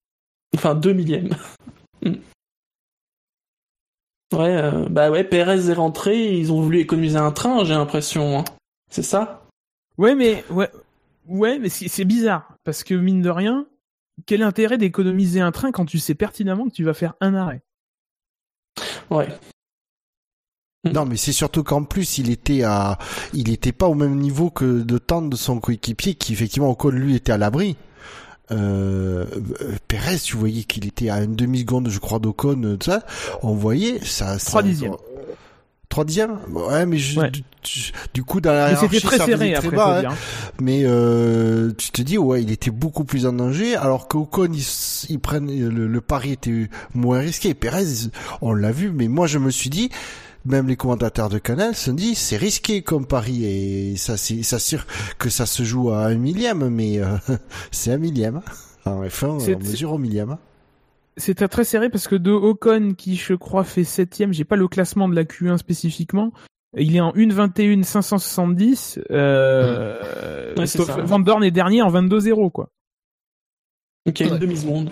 Enfin, 0.55 0.73
deux 0.75 0.93
millièmes. 0.93 1.29
Mm. 2.01 2.11
ouais, 4.33 4.55
euh, 4.57 4.87
bah 4.89 5.11
ouais, 5.11 5.23
Perez 5.25 5.69
est 5.69 5.73
rentré, 5.73 6.37
ils 6.37 6.53
ont 6.53 6.61
voulu 6.61 6.79
économiser 6.79 7.17
un 7.17 7.31
train, 7.31 7.65
j'ai 7.65 7.73
l'impression. 7.73 8.39
hein. 8.39 8.45
C'est 8.89 9.03
ça? 9.03 9.43
Ouais, 9.97 10.15
mais 10.15 10.45
ouais, 10.49 10.69
ouais, 11.27 11.59
mais 11.59 11.67
c'est 11.69 12.05
bizarre 12.05 12.53
parce 12.63 12.83
que 12.85 12.93
mine 12.93 13.21
de 13.21 13.29
rien, 13.29 13.67
quel 14.25 14.41
intérêt 14.41 14.77
d'économiser 14.77 15.41
un 15.41 15.51
train 15.51 15.71
quand 15.71 15.85
tu 15.85 15.99
sais 15.99 16.15
pertinemment 16.15 16.65
que 16.67 16.73
tu 16.73 16.83
vas 16.83 16.93
faire 16.93 17.13
un 17.21 17.35
arrêt? 17.35 17.61
Ouais. 19.09 19.27
Non, 20.93 21.05
mais 21.05 21.17
c'est 21.17 21.33
surtout 21.33 21.63
qu'en 21.63 21.83
plus, 21.83 22.17
il 22.17 22.29
était 22.29 22.63
à, 22.63 22.97
il 23.33 23.49
était 23.49 23.71
pas 23.73 23.87
au 23.87 23.93
même 23.93 24.17
niveau 24.17 24.49
que 24.49 24.81
de 24.81 24.97
temps 24.97 25.21
de 25.21 25.35
son 25.35 25.59
coéquipier, 25.59 26.15
qui 26.15 26.33
effectivement, 26.33 26.69
Ocon, 26.69 26.89
lui, 26.89 27.15
était 27.15 27.31
à 27.33 27.37
l'abri. 27.37 27.75
Euh, 28.51 29.25
Perez, 29.89 30.19
tu 30.19 30.37
voyais 30.37 30.63
qu'il 30.63 30.85
était 30.85 31.09
à 31.09 31.21
une 31.23 31.35
demi-seconde, 31.35 31.89
je 31.89 31.99
crois, 31.99 32.19
d'Ocon, 32.19 32.77
tout 32.79 32.85
ça. 32.85 33.05
On 33.43 33.53
voyait, 33.53 33.99
ça, 34.05 34.39
ça- 34.39 34.49
Trois 34.51 34.63
dixièmes. 34.63 34.95
Trois 35.89 36.03
dixièmes? 36.05 36.37
Ouais, 36.49 36.85
mais 36.85 36.97
je- 36.97 37.19
Ouais. 37.19 37.31
du, 38.13 38.23
coup, 38.23 38.39
dans 38.41 38.51
la 38.53 38.69
hiérarchie, 38.71 39.01
très 39.01 39.17
ça 39.17 39.25
serré 39.25 39.53
très 39.53 39.67
après, 39.67 39.77
bas, 39.77 40.01
hein. 40.09 40.15
Mais 40.61 40.81
euh, 40.83 41.71
tu 41.77 41.91
te 41.91 42.01
dis, 42.01 42.17
ouais, 42.17 42.43
il 42.43 42.51
était 42.51 42.71
beaucoup 42.71 43.03
plus 43.05 43.25
en 43.25 43.33
danger, 43.33 43.75
alors 43.75 44.07
qu'Ocon, 44.07 44.49
il, 44.53 44.59
s- 44.59 45.05
il 45.09 45.19
prenne, 45.19 45.47
le, 45.47 45.87
le 45.87 46.01
pari 46.01 46.33
était 46.33 46.69
moins 46.93 47.19
risqué. 47.19 47.53
Perez, 47.53 47.85
on 48.41 48.53
l'a 48.53 48.71
vu, 48.71 48.91
mais 48.91 49.07
moi, 49.07 49.27
je 49.27 49.37
me 49.39 49.49
suis 49.49 49.69
dit, 49.69 49.89
même 50.45 50.67
les 50.67 50.75
commentateurs 50.75 51.29
de 51.29 51.39
Canal 51.39 51.73
se 51.75 51.89
dit, 51.91 52.15
c'est 52.15 52.37
risqué 52.37 52.81
comme 52.81 53.05
pari, 53.05 53.45
et 53.45 53.97
ça, 53.97 54.17
c'est, 54.17 54.43
ça 54.43 54.59
sûr 54.59 54.85
que 55.17 55.29
ça 55.29 55.45
se 55.45 55.63
joue 55.63 55.91
à 55.91 56.05
un 56.05 56.15
millième, 56.15 56.67
mais 56.69 56.99
euh, 56.99 57.15
c'est 57.71 57.91
un 57.91 57.97
millième. 57.97 58.41
En 58.85 59.03
F1, 59.03 59.39
C'est- 59.39 59.55
on 59.55 59.59
mesure 59.59 59.93
au 59.93 59.97
millième. 59.97 60.37
C'était 61.17 61.47
très 61.47 61.63
serré 61.63 61.89
parce 61.89 62.07
que 62.07 62.15
de 62.15 62.31
Ocon 62.31 62.93
qui 62.95 63.15
je 63.15 63.33
crois 63.33 63.63
fait 63.63 63.83
septième, 63.83 64.31
j'ai 64.33 64.45
pas 64.45 64.55
le 64.55 64.67
classement 64.67 65.09
de 65.09 65.15
la 65.15 65.23
Q1 65.23 65.57
spécifiquement, 65.57 66.31
Il 66.77 66.95
est 66.95 66.99
en 67.01 67.11
1.21 67.13 67.81
570. 67.83 68.99
Euh, 69.09 70.53
Ouais, 70.55 70.67
ça. 70.67 70.83
Van 71.01 71.19
Dorn 71.19 71.43
est 71.43 71.49
dernier 71.51 71.81
en 71.81 71.89
22-0 71.89 72.51
quoi. 72.51 72.69
Une 74.05 74.13
Ouais. 74.31 74.37
demi-seconde. 74.39 74.89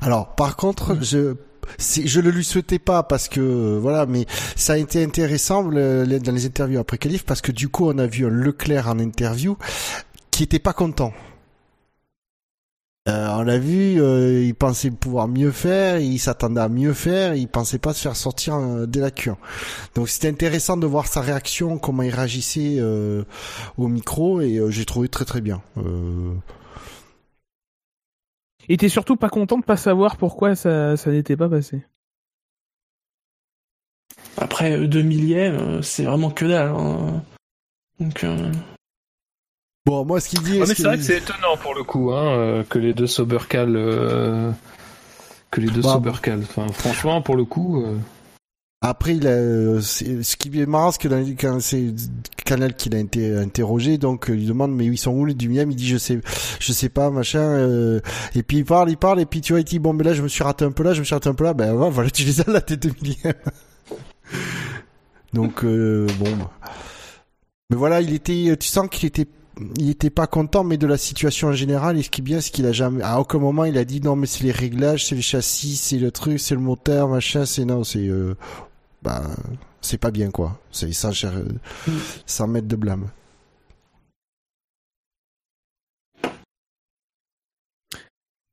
Alors, 0.00 0.34
par 0.34 0.56
contre, 0.56 0.96
je 1.02 1.34
c'est- 1.78 2.06
je 2.06 2.20
le 2.20 2.30
lui 2.30 2.44
souhaitais 2.44 2.78
pas 2.78 3.02
parce 3.02 3.28
que 3.28 3.78
voilà, 3.78 4.06
mais 4.06 4.26
ça 4.56 4.74
a 4.74 4.76
été 4.78 5.02
intéressant 5.02 5.62
le- 5.62 6.04
le- 6.04 6.18
dans 6.18 6.32
les 6.32 6.46
interviews 6.46 6.78
après 6.80 6.98
qualif 6.98 7.24
parce 7.24 7.40
que 7.40 7.52
du 7.52 7.68
coup, 7.68 7.86
on 7.88 7.98
a 7.98 8.06
vu 8.06 8.26
un 8.26 8.30
Leclerc 8.30 8.88
en 8.88 8.98
interview 8.98 9.56
qui 10.30 10.42
était 10.42 10.58
pas 10.58 10.72
content. 10.72 11.12
Euh, 13.08 13.28
on 13.32 13.42
l'a 13.42 13.58
vu, 13.58 14.00
euh, 14.00 14.44
il 14.44 14.54
pensait 14.54 14.92
pouvoir 14.92 15.26
mieux 15.26 15.50
faire, 15.50 15.98
il 15.98 16.18
s'attendait 16.20 16.60
à 16.60 16.68
mieux 16.68 16.92
faire, 16.92 17.34
il 17.34 17.48
pensait 17.48 17.80
pas 17.80 17.92
se 17.94 18.02
faire 18.02 18.14
sortir 18.14 18.54
euh, 18.54 18.86
dès 18.86 19.00
la 19.00 19.10
cure. 19.10 19.38
Donc 19.96 20.08
c'était 20.08 20.28
intéressant 20.28 20.76
de 20.76 20.86
voir 20.86 21.06
sa 21.08 21.20
réaction, 21.20 21.78
comment 21.78 22.04
il 22.04 22.14
réagissait 22.14 22.76
euh, 22.78 23.24
au 23.76 23.88
micro 23.88 24.40
et 24.40 24.58
euh, 24.58 24.70
j'ai 24.70 24.84
trouvé 24.84 25.08
très 25.08 25.24
très 25.24 25.40
bien. 25.40 25.62
Euh, 25.78 26.32
Et 28.68 28.76
t'es 28.76 28.88
surtout 28.88 29.16
pas 29.16 29.30
content 29.30 29.58
de 29.58 29.64
pas 29.64 29.76
savoir 29.76 30.16
pourquoi 30.16 30.54
ça, 30.54 30.96
ça 30.96 31.10
n'était 31.10 31.36
pas 31.36 31.48
passé. 31.48 31.84
Après, 34.36 34.86
deux 34.86 35.02
millièmes, 35.02 35.82
c'est 35.82 36.04
vraiment 36.04 36.30
que 36.30 36.44
dalle. 36.44 36.68
hein. 36.68 37.22
Donc, 37.98 38.22
euh, 38.22 38.52
Bon, 39.84 40.04
moi 40.04 40.20
ce 40.20 40.28
qu'il 40.28 40.42
dit, 40.42 40.58
mais 40.60 40.66
c'est 40.66 40.82
vrai 40.84 40.96
que 40.96 41.02
c'est 41.02 41.18
étonnant 41.18 41.56
pour 41.60 41.74
le 41.74 41.82
coup, 41.82 42.12
hein, 42.12 42.36
euh, 42.36 42.62
que 42.62 42.78
les 42.78 42.94
deux 42.94 43.08
Sobercal, 43.08 43.74
euh, 43.74 44.50
que 45.50 45.60
les 45.60 45.68
deux 45.70 45.80
Bah, 45.82 45.94
Sobercal. 45.94 46.40
Enfin, 46.42 46.68
franchement, 46.72 47.20
pour 47.20 47.34
le 47.36 47.44
coup, 47.44 47.82
euh, 47.82 47.96
Après, 48.84 49.14
il 49.16 49.26
a, 49.28 49.80
c'est- 49.80 50.22
ce 50.22 50.36
qui 50.36 50.60
est 50.60 50.66
marrant, 50.66 50.90
c'est 50.92 51.00
que 51.02 51.08
dans, 51.08 51.24
quand 51.38 51.60
c'est 51.60 51.94
Canal 52.44 52.74
qui 52.74 52.90
l'a 52.90 52.98
été 52.98 53.36
interrogé, 53.36 53.96
donc 53.98 54.26
il 54.28 54.46
demande 54.46 54.72
mais 54.72 54.86
ils 54.86 54.98
sont 54.98 55.12
où 55.12 55.24
les 55.24 55.34
du 55.34 55.48
miam 55.48 55.70
Il 55.70 55.76
dit 55.76 55.86
je 55.88 55.96
sais, 55.98 56.20
je 56.60 56.72
sais 56.72 56.88
pas, 56.88 57.10
machin. 57.10 57.38
euh, 57.40 58.00
et 58.36 58.42
puis 58.44 58.58
il 58.58 58.64
parle, 58.64 58.90
il 58.90 58.96
parle, 58.96 59.20
et 59.20 59.26
puis 59.26 59.40
tu 59.40 59.52
vois, 59.52 59.60
il 59.60 59.64
dit 59.64 59.78
bon, 59.80 59.92
mais 59.92 60.02
là 60.04 60.14
je 60.14 60.22
me 60.22 60.28
suis 60.28 60.42
raté 60.44 60.64
un 60.64 60.72
peu 60.72 60.82
là, 60.84 60.94
je 60.94 61.00
me 61.00 61.04
suis 61.04 61.14
raté 61.14 61.28
un 61.28 61.34
peu 61.34 61.44
là. 61.44 61.54
Ben 61.54 61.72
voilà, 61.74 62.08
tu 62.10 62.22
les 62.24 62.40
as 62.40 62.48
là, 62.50 62.60
tes 62.60 62.76
deux 62.76 62.92
millième. 63.02 63.34
donc 65.32 65.64
euh, 65.64 66.06
bon, 66.18 66.36
mais 67.70 67.76
voilà, 67.76 68.00
il 68.00 68.12
était, 68.14 68.56
tu 68.58 68.68
sens 68.68 68.88
qu'il 68.90 69.06
était 69.06 69.26
il 69.76 69.90
était 69.90 70.10
pas 70.10 70.26
content 70.26 70.64
mais 70.64 70.78
de 70.78 70.86
la 70.86 70.96
situation 70.96 71.48
en 71.48 71.52
général 71.52 71.98
et 71.98 72.02
ce 72.02 72.10
qui 72.10 72.20
est 72.20 72.24
bien 72.24 72.40
c'est 72.40 72.50
qu'il 72.50 72.66
a 72.66 72.72
jamais 72.72 73.02
à 73.02 73.20
aucun 73.20 73.38
moment 73.38 73.64
il 73.64 73.76
a 73.76 73.84
dit 73.84 74.00
non 74.00 74.16
mais 74.16 74.26
c'est 74.26 74.44
les 74.44 74.52
réglages 74.52 75.06
c'est 75.06 75.14
les 75.14 75.22
châssis 75.22 75.76
c'est 75.76 75.98
le 75.98 76.10
truc 76.10 76.40
c'est 76.40 76.54
le 76.54 76.60
moteur 76.60 77.08
machin 77.08 77.44
c'est 77.44 77.64
non 77.64 77.84
c'est 77.84 78.06
euh, 78.06 78.34
bah 79.02 79.22
c'est 79.80 79.98
pas 79.98 80.10
bien 80.10 80.30
quoi 80.30 80.58
c'est 80.70 80.90
sans 80.92 82.46
mettre 82.46 82.68
de 82.68 82.76
blâme 82.76 83.08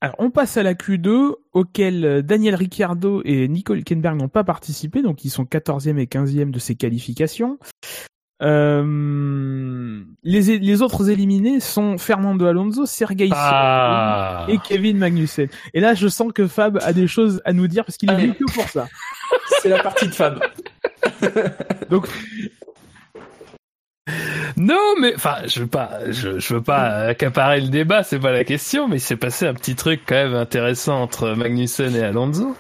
Alors, 0.01 0.15
on 0.17 0.31
passe 0.31 0.55
à 0.55 0.63
la 0.63 0.75
Q2, 0.75 1.33
auquel 1.51 2.05
euh, 2.05 2.21
Daniel 2.21 2.55
Ricciardo 2.55 3.21
et 3.25 3.49
Nico 3.49 3.75
Hülkenberg 3.75 4.17
n'ont 4.17 4.29
pas 4.29 4.45
participé, 4.45 5.01
donc 5.01 5.25
ils 5.25 5.29
sont 5.29 5.43
14e 5.43 5.97
et 5.97 6.05
15e 6.05 6.51
de 6.51 6.59
ces 6.59 6.75
qualifications. 6.75 7.59
Euh, 8.41 10.01
les, 10.23 10.59
les 10.59 10.81
autres 10.81 11.09
éliminés 11.09 11.59
sont 11.59 11.97
Fernando 11.97 12.45
Alonso, 12.45 12.85
Sergei 12.85 13.29
Ah. 13.33 14.45
et 14.47 14.57
Kevin 14.59 14.97
Magnussen. 14.97 15.47
Et 15.73 15.79
là, 15.79 15.93
je 15.93 16.07
sens 16.07 16.31
que 16.33 16.47
Fab 16.47 16.79
a 16.81 16.93
des 16.93 17.07
choses 17.07 17.41
à 17.45 17.53
nous 17.53 17.67
dire 17.67 17.85
parce 17.85 17.97
qu'il 17.97 18.09
est 18.11 18.15
venu 18.15 18.33
que 18.33 18.45
pour 18.53 18.67
ça. 18.69 18.87
c'est 19.61 19.69
la 19.69 19.81
partie 19.83 20.07
de 20.07 20.13
Fab. 20.13 20.39
Donc, 21.89 22.07
Non, 24.61 24.75
mais 24.99 25.13
enfin, 25.15 25.35
je 25.47 25.61
veux 25.61 25.67
pas, 25.67 25.89
je, 26.09 26.37
je 26.37 26.53
veux 26.53 26.61
pas 26.61 27.05
accaparer 27.07 27.61
le 27.61 27.69
débat, 27.69 28.03
c'est 28.03 28.19
pas 28.19 28.33
la 28.33 28.43
question, 28.43 28.89
mais 28.89 28.97
il 28.97 29.01
s'est 29.01 29.15
passé 29.15 29.47
un 29.47 29.53
petit 29.53 29.73
truc 29.75 30.01
quand 30.05 30.15
même 30.15 30.35
intéressant 30.35 31.01
entre 31.01 31.29
Magnussen 31.29 31.95
et 31.95 32.03
Alonso 32.03 32.57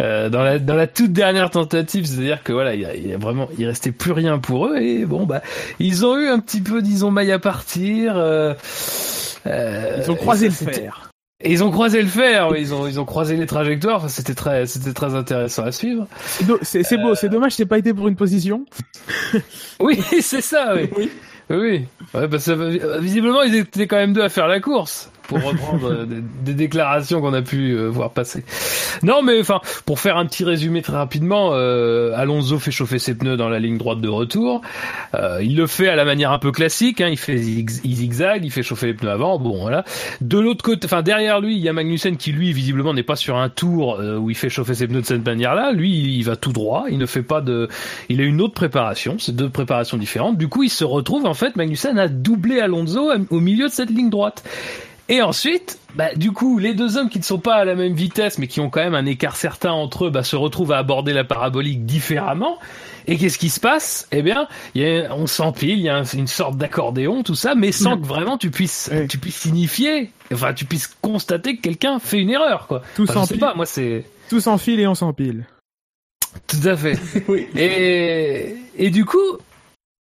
euh, 0.00 0.28
dans 0.28 0.42
la 0.42 0.58
dans 0.58 0.74
la 0.74 0.88
toute 0.88 1.12
dernière 1.12 1.50
tentative, 1.50 2.04
c'est-à-dire 2.06 2.42
que 2.42 2.52
voilà, 2.52 2.74
il 2.74 2.80
y 2.80 2.84
a, 2.84 2.96
il 2.96 3.06
y 3.06 3.14
a 3.14 3.16
vraiment, 3.18 3.48
il 3.58 3.66
restait 3.66 3.92
plus 3.92 4.10
rien 4.10 4.38
pour 4.38 4.66
eux 4.66 4.78
et 4.78 5.04
bon 5.06 5.24
bah, 5.24 5.40
ils 5.78 6.04
ont 6.04 6.18
eu 6.18 6.26
un 6.28 6.40
petit 6.40 6.60
peu, 6.62 6.82
disons, 6.82 7.12
maille 7.12 7.30
à 7.32 7.38
partir. 7.38 8.16
euh, 8.16 8.54
euh, 9.46 9.98
ils 10.04 10.10
ont 10.10 10.16
croisé 10.16 10.46
le 10.48 10.52
ça, 10.52 10.64
c'était- 10.64 10.80
fer. 10.82 11.09
Et 11.42 11.52
ils 11.52 11.64
ont 11.64 11.70
croisé 11.70 12.02
le 12.02 12.08
fer, 12.08 12.50
ils 12.56 12.74
ont 12.74 12.86
ils 12.86 13.00
ont 13.00 13.06
croisé 13.06 13.36
les 13.36 13.46
trajectoires. 13.46 13.96
Enfin, 13.96 14.08
c'était 14.08 14.34
très 14.34 14.66
c'était 14.66 14.92
très 14.92 15.14
intéressant 15.14 15.64
à 15.64 15.72
suivre. 15.72 16.06
C'est 16.62 16.82
C'est 16.82 16.98
beau, 16.98 17.14
c'est 17.14 17.30
dommage, 17.30 17.52
c'est 17.52 17.66
pas 17.66 17.78
été 17.78 17.94
pour 17.94 18.08
une 18.08 18.16
position. 18.16 18.64
Oui, 19.80 19.98
c'est 20.20 20.42
ça, 20.42 20.74
oui. 20.76 20.90
Oui. 20.96 21.10
Oui, 21.48 21.84
ouais, 22.14 22.28
euh, 22.48 22.98
visiblement 23.00 23.42
ils 23.42 23.56
étaient 23.56 23.88
quand 23.88 23.96
même 23.96 24.12
deux 24.12 24.22
à 24.22 24.28
faire 24.28 24.46
la 24.46 24.60
course, 24.60 25.10
pour 25.30 25.42
reprendre 25.42 25.92
euh, 25.92 26.04
des, 26.06 26.22
des 26.44 26.54
déclarations 26.54 27.20
qu'on 27.20 27.32
a 27.32 27.42
pu 27.42 27.70
euh, 27.70 27.86
voir 27.88 28.10
passer. 28.10 28.44
Non, 29.04 29.22
mais 29.22 29.38
enfin, 29.38 29.60
pour 29.86 30.00
faire 30.00 30.16
un 30.16 30.26
petit 30.26 30.42
résumé 30.42 30.82
très 30.82 30.96
rapidement, 30.96 31.50
euh, 31.52 32.12
Alonso 32.16 32.58
fait 32.58 32.72
chauffer 32.72 32.98
ses 32.98 33.14
pneus 33.14 33.36
dans 33.36 33.48
la 33.48 33.60
ligne 33.60 33.78
droite 33.78 34.00
de 34.00 34.08
retour. 34.08 34.60
Euh, 35.14 35.38
il 35.40 35.56
le 35.56 35.68
fait 35.68 35.88
à 35.88 35.94
la 35.94 36.04
manière 36.04 36.32
un 36.32 36.40
peu 36.40 36.50
classique, 36.50 37.00
hein, 37.00 37.08
il 37.08 37.16
fait 37.16 37.38
zigzag, 37.38 38.44
il 38.44 38.50
fait 38.50 38.64
chauffer 38.64 38.86
les 38.86 38.94
pneus 38.94 39.10
avant. 39.10 39.38
Bon, 39.38 39.60
voilà. 39.60 39.84
De 40.20 40.38
l'autre 40.40 40.64
côté, 40.64 40.86
enfin 40.86 41.02
derrière 41.02 41.40
lui, 41.40 41.56
il 41.56 41.62
y 41.62 41.68
a 41.68 41.72
Magnussen 41.72 42.16
qui 42.16 42.32
lui 42.32 42.52
visiblement 42.52 42.92
n'est 42.92 43.04
pas 43.04 43.16
sur 43.16 43.36
un 43.36 43.48
tour 43.48 44.00
euh, 44.00 44.16
où 44.16 44.30
il 44.30 44.36
fait 44.36 44.50
chauffer 44.50 44.74
ses 44.74 44.88
pneus 44.88 45.02
de 45.02 45.06
cette 45.06 45.24
manière-là. 45.24 45.70
Lui, 45.70 46.16
il 46.18 46.22
va 46.24 46.34
tout 46.34 46.52
droit, 46.52 46.86
il 46.90 46.98
ne 46.98 47.06
fait 47.06 47.22
pas 47.22 47.40
de, 47.40 47.68
il 48.08 48.20
a 48.20 48.24
une 48.24 48.40
autre 48.40 48.54
préparation, 48.54 49.16
c'est 49.20 49.36
deux 49.36 49.48
préparations 49.48 49.96
différentes. 49.96 50.36
Du 50.36 50.48
coup, 50.48 50.64
il 50.64 50.70
se 50.70 50.84
retrouve 50.84 51.24
en 51.26 51.34
fait, 51.34 51.54
Magnussen 51.54 51.98
a 51.98 52.08
doublé 52.08 52.60
Alonso 52.60 53.12
au 53.30 53.40
milieu 53.40 53.68
de 53.68 53.72
cette 53.72 53.90
ligne 53.90 54.10
droite. 54.10 54.42
Et 55.10 55.22
ensuite, 55.22 55.78
bah, 55.96 56.14
du 56.14 56.30
coup, 56.30 56.58
les 56.58 56.72
deux 56.72 56.96
hommes 56.96 57.08
qui 57.10 57.18
ne 57.18 57.24
sont 57.24 57.40
pas 57.40 57.56
à 57.56 57.64
la 57.64 57.74
même 57.74 57.94
vitesse, 57.94 58.38
mais 58.38 58.46
qui 58.46 58.60
ont 58.60 58.70
quand 58.70 58.80
même 58.80 58.94
un 58.94 59.06
écart 59.06 59.34
certain 59.34 59.72
entre 59.72 60.06
eux, 60.06 60.10
bah, 60.10 60.22
se 60.22 60.36
retrouvent 60.36 60.70
à 60.72 60.78
aborder 60.78 61.12
la 61.12 61.24
parabolique 61.24 61.84
différemment. 61.84 62.58
Et 63.08 63.16
qu'est-ce 63.18 63.38
qui 63.38 63.50
se 63.50 63.58
passe? 63.58 64.06
Eh 64.12 64.22
bien, 64.22 64.46
il 64.76 64.82
y 64.82 64.86
a, 65.00 65.12
on 65.14 65.26
s'empile, 65.26 65.70
il 65.78 65.80
y 65.80 65.88
a 65.88 65.96
un- 65.96 66.04
une 66.04 66.28
sorte 66.28 66.56
d'accordéon, 66.56 67.24
tout 67.24 67.34
ça, 67.34 67.54
mais 67.56 67.72
sans 67.72 67.96
que 67.98 68.06
vraiment 68.06 68.38
tu 68.38 68.50
puisses, 68.52 68.88
tu 69.08 69.18
puisses 69.18 69.36
signifier, 69.36 70.12
enfin, 70.32 70.54
tu 70.54 70.64
puisses 70.64 70.86
constater 71.02 71.56
que 71.56 71.62
quelqu'un 71.62 71.98
fait 71.98 72.18
une 72.18 72.30
erreur, 72.30 72.66
quoi. 72.68 72.82
Tout 72.94 73.02
Enfin, 73.02 73.14
je 73.14 73.18
sais 73.20 73.24
s'empile. 73.26 73.40
pas, 73.40 73.54
moi, 73.54 73.66
c'est 73.66 74.04
Tout 74.28 74.38
s'enfile 74.40 74.78
et 74.78 74.86
on 74.86 74.94
s'empile. 74.94 75.44
tout 76.46 76.68
à 76.68 76.76
fait. 76.76 76.96
Oui. 77.28 77.48
Et, 77.56 78.54
et 78.76 78.90
du 78.90 79.04
coup, 79.04 79.18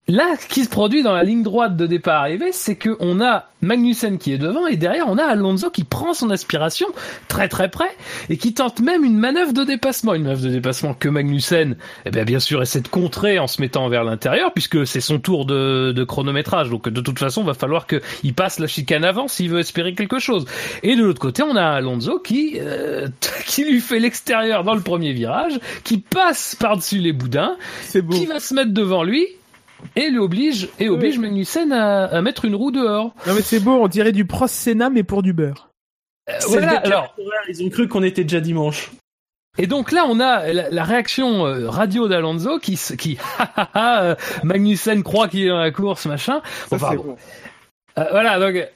là, 0.10 0.36
ce 0.40 0.48
qui 0.48 0.64
se 0.64 0.70
produit 0.70 1.04
dans 1.04 1.14
la 1.14 1.24
ligne 1.24 1.44
droite 1.44 1.76
de 1.78 1.86
départ 1.86 2.22
arrivée, 2.22 2.52
c'est 2.52 2.76
que 2.76 2.96
on 3.00 3.22
a 3.22 3.46
Magnussen 3.62 4.18
qui 4.18 4.32
est 4.32 4.38
devant 4.38 4.68
et 4.68 4.78
derrière 4.78 5.08
on 5.10 5.18
a 5.18 5.24
Alonso 5.24 5.70
qui 5.70 5.84
prend 5.84 6.14
son 6.14 6.30
aspiration 6.30 6.88
très 7.28 7.50
très 7.50 7.70
près 7.70 7.90
et 8.30 8.38
qui 8.38 8.54
tente 8.54 8.80
même 8.80 9.04
une 9.04 9.18
manœuvre 9.18 9.52
de 9.52 9.64
dépassement, 9.64 10.14
une 10.14 10.24
manœuvre 10.24 10.44
de 10.44 10.50
dépassement 10.50 10.94
que 10.94 11.10
Magnussen, 11.10 11.76
eh 12.06 12.12
bien 12.12 12.24
bien 12.24 12.40
sûr 12.40 12.62
essaie 12.62 12.80
de 12.80 12.88
contrer 12.88 13.38
en 13.38 13.48
se 13.48 13.62
mettant 13.62 13.90
vers 13.90 14.04
l'intérieur 14.04 14.54
puisque 14.54 14.88
c'est 14.88 15.02
son 15.02 15.20
tour 15.20 15.46
de, 15.46 15.92
de 15.92 16.04
chronométrage. 16.04 16.70
Donc 16.70 16.88
de 16.88 17.02
toute 17.02 17.20
façon, 17.20 17.44
va 17.44 17.54
falloir 17.54 17.86
qu'il 17.86 18.34
passe 18.34 18.60
la 18.60 18.68
chicane 18.68 19.04
avant 19.04 19.28
s'il 19.28 19.50
veut 19.50 19.60
espérer 19.60 19.94
quelque 19.94 20.20
chose. 20.20 20.46
Et 20.84 20.96
de 20.96 21.04
l'autre 21.04 21.20
côté, 21.20 21.44
on 21.44 21.56
a 21.56 21.66
Alonso 21.66 22.20
qui 22.20 22.58
euh, 22.60 23.08
qui 23.46 23.66
lui 23.66 23.82
fait 23.82 24.00
l'extérieur 24.00 24.64
dans 24.64 24.76
le 24.76 24.82
premier 24.82 25.12
virage, 25.12 25.60
qui 25.84 25.98
passe 25.98 26.56
par-dessus 26.56 27.00
les 27.00 27.14
boudins 27.14 27.58
qui 27.92 28.26
va 28.26 28.40
se 28.40 28.54
mettre 28.54 28.72
devant 28.72 29.04
lui 29.04 29.28
et 29.96 30.10
lui 30.10 30.20
oblige 30.20 30.70
et 30.80 30.90
oblige 30.90 31.20
Magnussen 31.20 31.72
à, 31.72 32.06
à 32.06 32.22
mettre 32.22 32.46
une 32.46 32.56
roue 32.56 32.72
dehors. 32.72 33.14
Non 33.28 33.34
mais 33.34 33.42
c'est 33.42 33.60
beau, 33.60 33.82
on 33.82 33.88
dirait 33.88 34.12
du 34.12 34.26
Prost 34.26 34.54
Senna 34.56 34.90
mais 34.90 35.04
pour 35.04 35.24
du 35.24 35.34
beurre. 35.34 35.70
Euh, 36.30 36.34
C'est 36.40 36.48
voilà, 36.50 36.74
le 36.82 36.88
alors 36.88 37.16
Ils 37.48 37.64
ont 37.64 37.70
cru 37.70 37.88
qu'on 37.88 38.04
était 38.04 38.24
déjà 38.24 38.40
dimanche. 38.40 38.92
et 39.58 39.68
donc 39.68 39.92
là 39.92 40.06
on 40.08 40.20
a 40.20 40.52
la, 40.54 40.70
la 40.70 40.84
réaction 40.84 41.46
euh, 41.48 41.70
radio 41.70 42.08
d'Alonso 42.08 42.60
qui 42.60 42.80
qui 42.98 43.18
ha, 43.40 43.50
ha, 43.56 43.70
ha, 43.74 44.04
euh, 44.04 44.16
Magnussen 44.44 45.02
croit 45.04 45.28
qu'il 45.28 45.46
est 45.46 45.50
dans 45.50 45.58
la 45.58 45.72
course 45.72 46.06
machin. 46.06 46.42
Ça, 46.70 46.76
Enfin, 46.76 46.96
bon. 46.96 47.18
Euh, 47.98 48.06
voilà, 48.12 48.40
donc. 48.40 48.68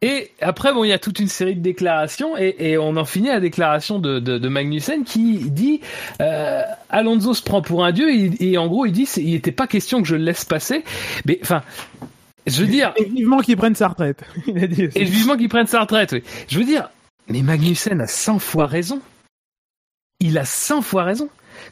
Et 0.00 0.30
après, 0.40 0.72
bon, 0.72 0.84
il 0.84 0.88
y 0.88 0.92
a 0.92 0.98
toute 0.98 1.18
une 1.18 1.28
série 1.28 1.56
de 1.56 1.60
déclarations, 1.60 2.36
et, 2.38 2.54
et 2.58 2.78
on 2.78 2.96
en 2.96 3.04
finit 3.04 3.30
à 3.30 3.34
la 3.34 3.40
déclaration 3.40 3.98
de, 3.98 4.20
de, 4.20 4.38
de 4.38 4.48
Magnussen 4.48 5.02
qui 5.04 5.50
dit 5.50 5.80
euh, 6.22 6.62
Alonso 6.88 7.34
se 7.34 7.42
prend 7.42 7.62
pour 7.62 7.84
un 7.84 7.90
dieu, 7.90 8.08
et, 8.14 8.30
et 8.40 8.58
en 8.58 8.68
gros, 8.68 8.86
il 8.86 8.92
dit 8.92 9.08
il 9.16 9.32
n'était 9.32 9.50
pas 9.50 9.66
question 9.66 10.00
que 10.00 10.06
je 10.06 10.14
le 10.14 10.22
laisse 10.22 10.44
passer. 10.44 10.84
Mais 11.26 11.40
enfin, 11.42 11.62
je 12.46 12.62
veux 12.62 12.68
dire, 12.68 12.92
Et 12.96 13.04
vivement 13.04 13.38
qu'il 13.38 13.56
prenne 13.56 13.74
sa 13.74 13.88
retraite. 13.88 14.22
Il 14.46 14.62
a 14.62 14.66
dit. 14.68 14.86
aussi. 14.86 14.98
et 14.98 15.04
vivement 15.04 15.36
qu'il 15.36 15.48
prenne 15.48 15.66
sa 15.66 15.80
retraite, 15.80 16.12
oui. 16.12 16.22
Je 16.48 16.58
veux 16.58 16.64
dire, 16.64 16.90
mais 17.28 17.42
Magnussen 17.42 18.00
a 18.00 18.06
100 18.06 18.38
fois 18.38 18.66
raison. 18.66 19.00
Il 20.20 20.38
a 20.38 20.44
100 20.44 20.82
fois 20.82 21.02
raison. 21.04 21.28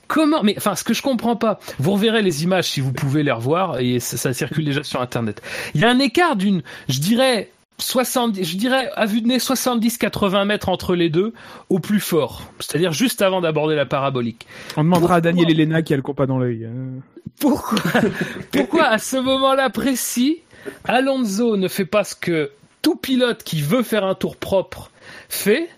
Comment 0.09 0.43
Mais 0.43 0.55
enfin, 0.59 0.75
ce 0.75 0.83
que 0.83 0.95
je 0.95 1.03
comprends 1.03 1.37
pas, 1.37 1.61
vous 1.79 1.93
reverrez 1.93 2.23
les 2.23 2.43
images 2.43 2.71
si 2.71 2.81
vous 2.81 2.93
pouvez 2.93 3.23
les 3.23 3.31
revoir 3.31 3.79
et 3.79 4.01
ça, 4.01 4.17
ça 4.17 4.35
circule 4.35 4.65
déjà 4.65 4.83
sur 4.83 5.01
Internet. 5.01 5.43
Il 5.75 5.81
y 5.81 5.85
a 5.85 5.91
un 5.91 6.01
écart 6.01 6.35
d'une, 6.35 6.63
je 6.89 6.99
dirais, 6.99 7.51
70, 7.79 8.45
je 8.45 8.57
dirais 8.57 8.91
à 8.97 9.07
vue 9.07 9.21
de 9.21 9.29
nez 9.29 9.39
70-80 9.39 10.45
mètres 10.47 10.69
entre 10.69 10.95
les 10.95 11.11
deux 11.11 11.33
au 11.69 11.79
plus 11.79 12.01
fort, 12.01 12.43
c'est-à-dire 12.59 12.93
juste 12.93 13.23
avant 13.23 13.41
d'aborder 13.41 13.75
la 13.77 13.87
parabolique. 13.87 14.47
On 14.77 14.85
demandera 14.85 15.17
à 15.17 15.21
Daniel 15.21 15.51
Elena 15.51 15.83
qui 15.83 15.93
a 15.93 15.97
le 15.97 16.03
compas 16.03 16.27
dans 16.27 16.39
l'œil. 16.39 16.65
hein. 16.67 17.01
Pourquoi, 17.41 18.01
pourquoi 18.53 18.85
à 18.87 18.99
ce 18.99 19.17
moment-là 19.17 19.69
précis, 19.69 20.39
Alonso 20.85 21.57
ne 21.57 21.69
fait 21.69 21.85
pas 21.85 22.05
ce 22.05 22.15
que 22.15 22.51
tout 22.83 22.97
pilote 22.97 23.43
qui 23.43 23.61
veut 23.61 23.83
faire 23.83 24.05
un 24.05 24.15
tour 24.15 24.37
propre 24.37 24.91
fait, 25.29 25.69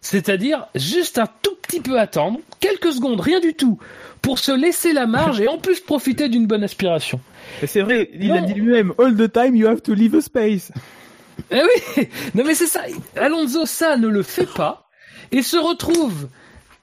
c'est-à-dire 0.00 0.66
juste 0.74 1.18
un 1.18 1.28
tout 1.42 1.56
petit 1.62 1.80
peu 1.80 1.98
attendre, 1.98 2.40
quelques 2.60 2.92
secondes, 2.92 3.20
rien 3.20 3.40
du 3.40 3.54
tout, 3.54 3.78
pour 4.22 4.38
se 4.38 4.52
laisser 4.52 4.92
la 4.92 5.06
marge 5.06 5.40
et 5.40 5.48
en 5.48 5.58
plus 5.58 5.80
profiter 5.80 6.28
d'une 6.28 6.46
bonne 6.46 6.64
aspiration. 6.64 7.20
C'est 7.66 7.80
vrai, 7.80 8.10
il 8.14 8.32
a 8.32 8.40
dit 8.40 8.54
lui-même, 8.54 8.92
all 8.98 9.16
the 9.16 9.32
time 9.32 9.56
you 9.56 9.66
have 9.66 9.80
to 9.82 9.94
leave 9.94 10.14
a 10.14 10.20
space. 10.20 10.70
Eh 11.50 11.60
oui, 11.62 12.08
non 12.34 12.44
mais 12.44 12.54
c'est 12.54 12.66
ça. 12.66 12.82
Alonso 13.16 13.66
ça 13.66 13.96
ne 13.96 14.08
le 14.08 14.22
fait 14.22 14.46
pas 14.52 14.88
et 15.32 15.42
se 15.42 15.56
retrouve 15.56 16.28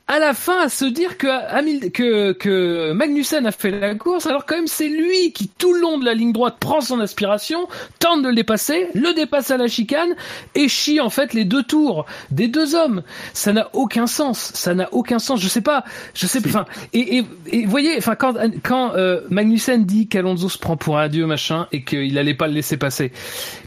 à 0.08 0.20
la 0.20 0.36
fin 0.36 0.60
à 0.62 0.70
se 0.70 0.86
dire 0.86 1.18
que, 1.18 1.88
que, 1.90 2.32
que 2.34 2.92
Magnussen 2.92 3.48
a 3.48 3.52
fait 3.52 3.72
la 3.72 3.96
course 3.96 4.28
alors 4.28 4.46
quand 4.46 4.56
même 4.56 4.68
c'est 4.68 4.88
lui 4.88 5.32
qui 5.34 5.48
tout 5.48 5.74
le 5.74 5.82
long 5.82 5.98
de 5.98 6.06
la 6.06 6.14
ligne 6.14 6.32
droite 6.32 6.58
prend 6.60 6.80
son 6.80 7.00
aspiration, 7.00 7.68
tente 7.98 8.22
de 8.22 8.30
le 8.30 8.36
dépasser, 8.36 8.88
le 8.94 9.16
dépasse 9.16 9.50
à 9.50 9.58
la 9.58 9.68
chicane 9.68 10.16
et 10.54 10.68
chie 10.68 11.00
en 11.00 11.10
fait 11.10 11.34
les 11.34 11.44
deux 11.44 11.64
tours 11.64 12.06
des 12.30 12.48
deux 12.48 12.76
hommes. 12.76 13.02
Ça 13.34 13.52
n'a 13.52 13.70
aucun 13.74 14.06
sens, 14.06 14.52
ça 14.54 14.76
n'a 14.76 14.90
aucun 14.94 15.18
sens. 15.18 15.42
Je 15.42 15.48
sais 15.48 15.62
pas, 15.62 15.84
je 16.14 16.28
sais 16.28 16.42
pas. 16.42 16.68
Et, 16.94 17.18
et, 17.18 17.26
et 17.52 17.66
voyez, 17.66 17.96
enfin 17.98 18.16
quand 18.16 18.36
quand 18.62 18.94
euh, 18.96 19.22
Magnussen 19.32 19.86
dit 19.86 20.08
qu'Alonso 20.08 20.50
se 20.50 20.60
prend 20.60 20.78
pour 20.78 21.00
un 21.00 21.08
dieu 21.08 21.26
machin 21.26 21.68
et 21.72 21.84
qu'il 21.84 22.16
allait 22.20 22.36
pas 22.36 22.48
le 22.48 22.54
laisser 22.54 22.78
passer, 22.78 23.12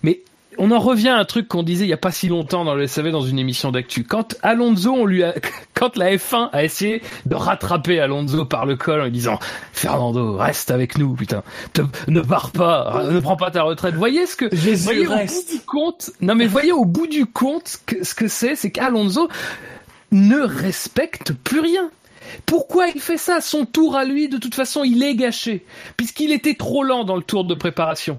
mais 0.05 0.23
on 0.59 0.71
en 0.71 0.79
revient 0.79 1.09
à 1.09 1.17
un 1.19 1.25
truc 1.25 1.49
qu'on 1.49 1.63
disait 1.63 1.85
il 1.85 1.89
y 1.89 1.93
a 1.95 1.97
pas 1.99 2.11
si 2.13 2.29
longtemps 2.29 2.65
dans 2.65 2.75
le 2.75 2.87
SAV 2.87 3.11
dans 3.11 3.23
une 3.23 3.39
émission 3.39 3.71
d'actu. 3.73 4.05
Quand 4.05 4.37
Alonso, 4.43 4.93
on 4.93 5.07
lui 5.07 5.23
a, 5.25 5.35
quand 5.75 5.97
la 5.97 6.15
F1 6.17 6.51
a 6.53 6.65
essayé 6.65 7.03
de 7.27 7.35
rattraper 7.35 8.01
Alonso 8.01 8.45
par 8.45 8.67
le 8.67 8.77
col 8.77 9.01
en 9.01 9.05
lui 9.05 9.11
disant 9.13 9.39
Fernando, 9.73 10.37
reste 10.37 10.71
avec 10.71 10.99
nous, 10.99 11.15
putain, 11.15 11.43
Te- 11.73 11.83
ne 12.09 12.21
pars 12.21 12.51
pas, 12.51 13.05
ne 13.11 13.21
prends 13.21 13.37
pas 13.37 13.51
ta 13.51 13.63
retraite. 13.63 13.95
Voyez 13.95 14.27
ce 14.27 14.37
que, 14.37 14.55
Jésus 14.55 14.85
voyez 14.85 15.07
au 15.07 15.11
bout 15.11 15.53
du 15.53 15.61
compte, 15.67 16.11
non 16.21 16.35
mais 16.35 16.47
voyez 16.47 16.73
au 16.73 16.85
bout 16.85 17.07
du 17.07 17.27
compte 17.27 17.79
que, 17.87 18.05
ce 18.05 18.15
que 18.15 18.29
c'est, 18.29 18.57
c'est 18.57 18.71
qu'Alonso 18.71 19.29
ne 20.11 20.41
respecte 20.41 21.33
plus 21.33 21.61
rien. 21.61 21.91
Pourquoi 22.47 22.89
il 22.89 23.01
fait 23.01 23.17
ça? 23.17 23.41
Son 23.41 23.65
tour 23.65 23.97
à 23.97 24.05
lui, 24.05 24.29
de 24.29 24.39
toute 24.39 24.55
façon, 24.55 24.85
il 24.85 25.03
est 25.03 25.15
gâché, 25.15 25.65
puisqu'il 25.97 26.33
était 26.33 26.55
trop 26.55 26.83
lent 26.83 27.05
dans 27.05 27.17
le 27.17 27.23
tour 27.23 27.45
de 27.45 27.55
préparation. 27.55 28.19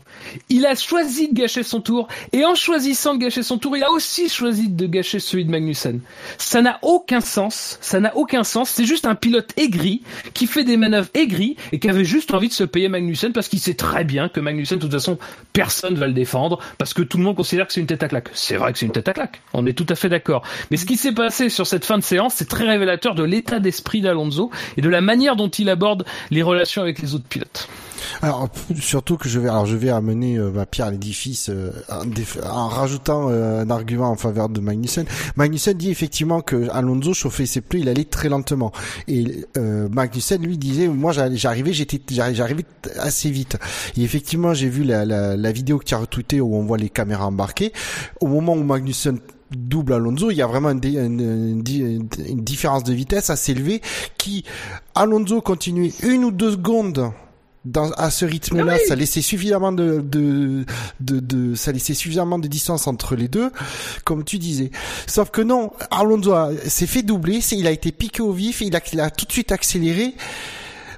Il 0.50 0.66
a 0.66 0.75
choisi 0.75 1.30
de 1.30 1.34
gâcher 1.34 1.63
son 1.63 1.82
tour, 1.82 2.08
et 2.32 2.46
en 2.46 2.56
choisissant 2.56 3.16
de 3.16 3.20
gâcher 3.20 3.44
son 3.44 3.58
tour, 3.58 3.78
il 3.78 3.84
a 3.84 3.92
aussi 3.92 4.30
choisi 4.30 4.70
de 4.70 4.86
gâcher 4.88 5.20
celui 5.20 5.46
de 5.46 5.51
Magnussen. 5.51 6.01
Ça 6.38 6.62
n'a 6.62 6.80
aucun 6.82 7.22
sens, 7.22 7.78
ça 7.82 8.00
n'a 8.00 8.16
aucun 8.16 8.44
sens, 8.44 8.70
c'est 8.70 8.86
juste 8.86 9.06
un 9.06 9.16
pilote 9.16 9.51
aigri, 9.58 10.04
qui 10.34 10.48
fait 10.48 10.63
des 10.63 10.78
manœuvres 10.78 11.10
aigries, 11.13 11.56
et 11.72 11.80
qui 11.80 11.89
avait 11.89 12.06
juste 12.06 12.34
envie 12.34 12.50
de 12.50 12.54
se 12.54 12.63
payer 12.63 12.89
Magnussen, 12.89 13.34
parce 13.34 13.48
qu'il 13.48 13.60
sait 13.60 13.74
très 13.74 14.04
bien 14.04 14.30
que 14.30 14.39
Magnussen, 14.39 14.78
de 14.78 14.84
toute 14.84 14.92
façon, 14.92 15.18
personne 15.54 15.96
va 15.96 16.08
le 16.08 16.13
défendre, 16.13 16.60
parce 16.78 16.94
que 16.94 17.01
tout 17.01 17.18
le 17.18 17.24
monde 17.24 17.36
considère 17.36 17.68
que 17.68 17.74
c'est 17.74 17.82
une 17.82 17.88
tête 17.88 18.04
à 18.04 18.08
claque. 18.08 18.30
C'est 18.34 18.56
vrai 18.56 18.74
que 18.74 18.80
c'est 18.80 18.86
une 18.86 18.92
tête 18.92 19.08
à 19.10 19.13
claque, 19.13 19.42
on 19.54 19.66
est 19.66 19.74
tout 19.74 19.88
à 19.89 19.96
fait 19.96 20.10
d'accord. 20.10 20.44
Mais 20.72 20.78
ce 20.78 20.86
qui 20.86 20.98
s'est 20.98 21.13
passé 21.13 21.50
sur 21.50 21.68
cette 21.68 21.86
fin 21.86 21.98
de 21.98 22.04
séance, 22.04 22.36
c'est 22.36 22.48
très 22.48 22.66
révélateur 22.66 23.16
de 23.16 23.24
l'état 23.24 23.60
d'esprit 23.60 23.99
d'Alonso, 24.01 24.51
et 24.77 24.82
de 24.82 24.89
la 24.89 25.01
manière 25.01 25.36
dont 25.36 25.50
il 25.50 25.70
aborde 25.70 26.06
les 26.32 26.44
relations 26.44 26.82
avec 26.82 27.01
les 27.01 27.15
autres 27.15 27.27
pilotes. 27.27 27.68
Alors 28.22 28.50
surtout 28.79 29.18
que 29.18 29.29
je 29.29 29.39
vais, 29.39 29.50
alors 29.50 29.65
je 29.65 29.75
vais 29.75 29.89
amener 29.89 30.38
euh, 30.38 30.50
ma 30.50 30.65
pierre 30.65 30.88
à 30.88 30.91
l'édifice 30.91 31.50
euh, 31.50 31.72
en, 31.89 32.68
rajoutant 32.68 33.27
euh, 33.29 33.62
un 33.62 33.70
argument 33.70 34.10
en 34.10 34.15
faveur 34.15 34.50
de 34.50 34.60
Magnussen. 34.60 35.06
Magnussen 35.36 35.74
dit 35.74 35.91
effectivement 35.91 36.41
que 36.41 36.70
Alonso 36.72 37.13
chauffait 37.13 37.46
ses 37.46 37.62
pneus, 37.62 37.82
il 37.82 37.89
allait 37.89 38.06
très 38.06 38.29
lentement. 38.29 38.72
Et 39.08 39.46
euh, 39.58 39.88
Magnussen 39.89 40.41
lui 40.41 40.58
disait, 40.58 40.88
moi 40.88 41.12
j'arrivais, 41.12 41.74
j'étais, 41.74 42.01
j'arri- 42.10 42.36
j'arrivais 42.36 42.65
assez 43.00 43.29
vite. 43.29 43.58
Et 43.96 44.01
effectivement, 44.01 44.53
j'ai 44.53 44.70
vu 44.70 44.84
la, 44.84 45.06
la, 45.06 45.38
la 45.38 45.51
vidéo 45.51 45.77
que 45.77 45.86
tu 45.86 45.94
as 45.94 46.00
retweetée 46.00 46.41
où 46.41 46.56
on 46.56 46.63
voit 46.63 46.77
les 46.77 46.89
caméras 46.89 47.27
embarquées. 47.27 47.74
Au 48.21 48.28
moment 48.28 48.54
où 48.54 48.63
Magnussen 48.63 49.19
double 49.52 49.94
Alonso, 49.94 50.32
il 50.32 50.38
y 50.38 50.42
a 50.42 50.48
vraiment 50.48 50.70
une, 50.72 50.80
dé- 50.80 50.98
une- 50.98 51.20
une 51.20 51.62
di- 51.64 51.82
une 51.82 52.44
différence 52.44 52.84
de 52.84 52.94
vitesse 52.94 53.30
assez 53.30 53.52
élevée 53.54 53.82
qui 54.18 54.44
Alonso 54.96 55.42
continuait 55.42 55.94
une 56.04 56.24
ou 56.26 56.32
deux 56.32 56.52
secondes 56.52 57.12
dans, 57.66 57.92
à 57.92 58.10
ce 58.10 58.24
rythme-là, 58.26 58.78
ça 58.88 58.96
laissait 58.96 59.22
suffisamment 59.22 59.72
de, 59.74 60.00
de, 60.00 60.66
de, 61.02 61.20
de- 61.20 61.56
ça 61.56 61.72
laissait 61.74 61.94
suffisamment 61.94 62.40
de 62.40 62.48
distance 62.48 62.88
entre 62.88 63.16
les 63.16 63.28
deux, 63.28 63.52
comme 64.06 64.24
tu 64.24 64.38
disais. 64.40 64.72
Sauf 65.08 65.30
que 65.30 65.42
non, 65.42 65.72
Alonso 65.92 66.34
s'est 66.66 66.88
fait 66.88 67.04
doubler, 67.04 67.40
il 67.52 67.68
a 67.68 67.72
été 67.72 67.92
piqué 67.92 68.22
au 68.22 68.32
vif, 68.32 68.62
il 68.62 68.76
a, 68.76 68.80
il 68.94 69.00
a 69.02 69.10
tout 69.10 69.26
de 69.26 69.32
suite 69.32 69.52
accéléré. 69.52 70.14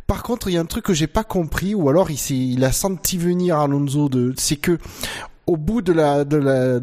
Par 0.06 0.24
contre, 0.24 0.50
il 0.50 0.54
y 0.54 0.58
a 0.58 0.62
un 0.62 0.66
truc 0.66 0.86
que 0.86 0.94
j'ai 0.94 1.08
pas 1.08 1.24
compris, 1.24 1.74
ou 1.74 1.90
alors 1.90 2.12
il 2.12 2.20
il 2.52 2.64
a 2.64 2.72
senti 2.72 3.18
venir 3.18 3.58
Alonso 3.58 4.08
de, 4.10 4.34
c'est 4.38 4.58
que 4.58 4.78
au 5.48 5.58
bout 5.58 5.82
de 5.82 5.92
la 5.92 6.24
de 6.24 6.38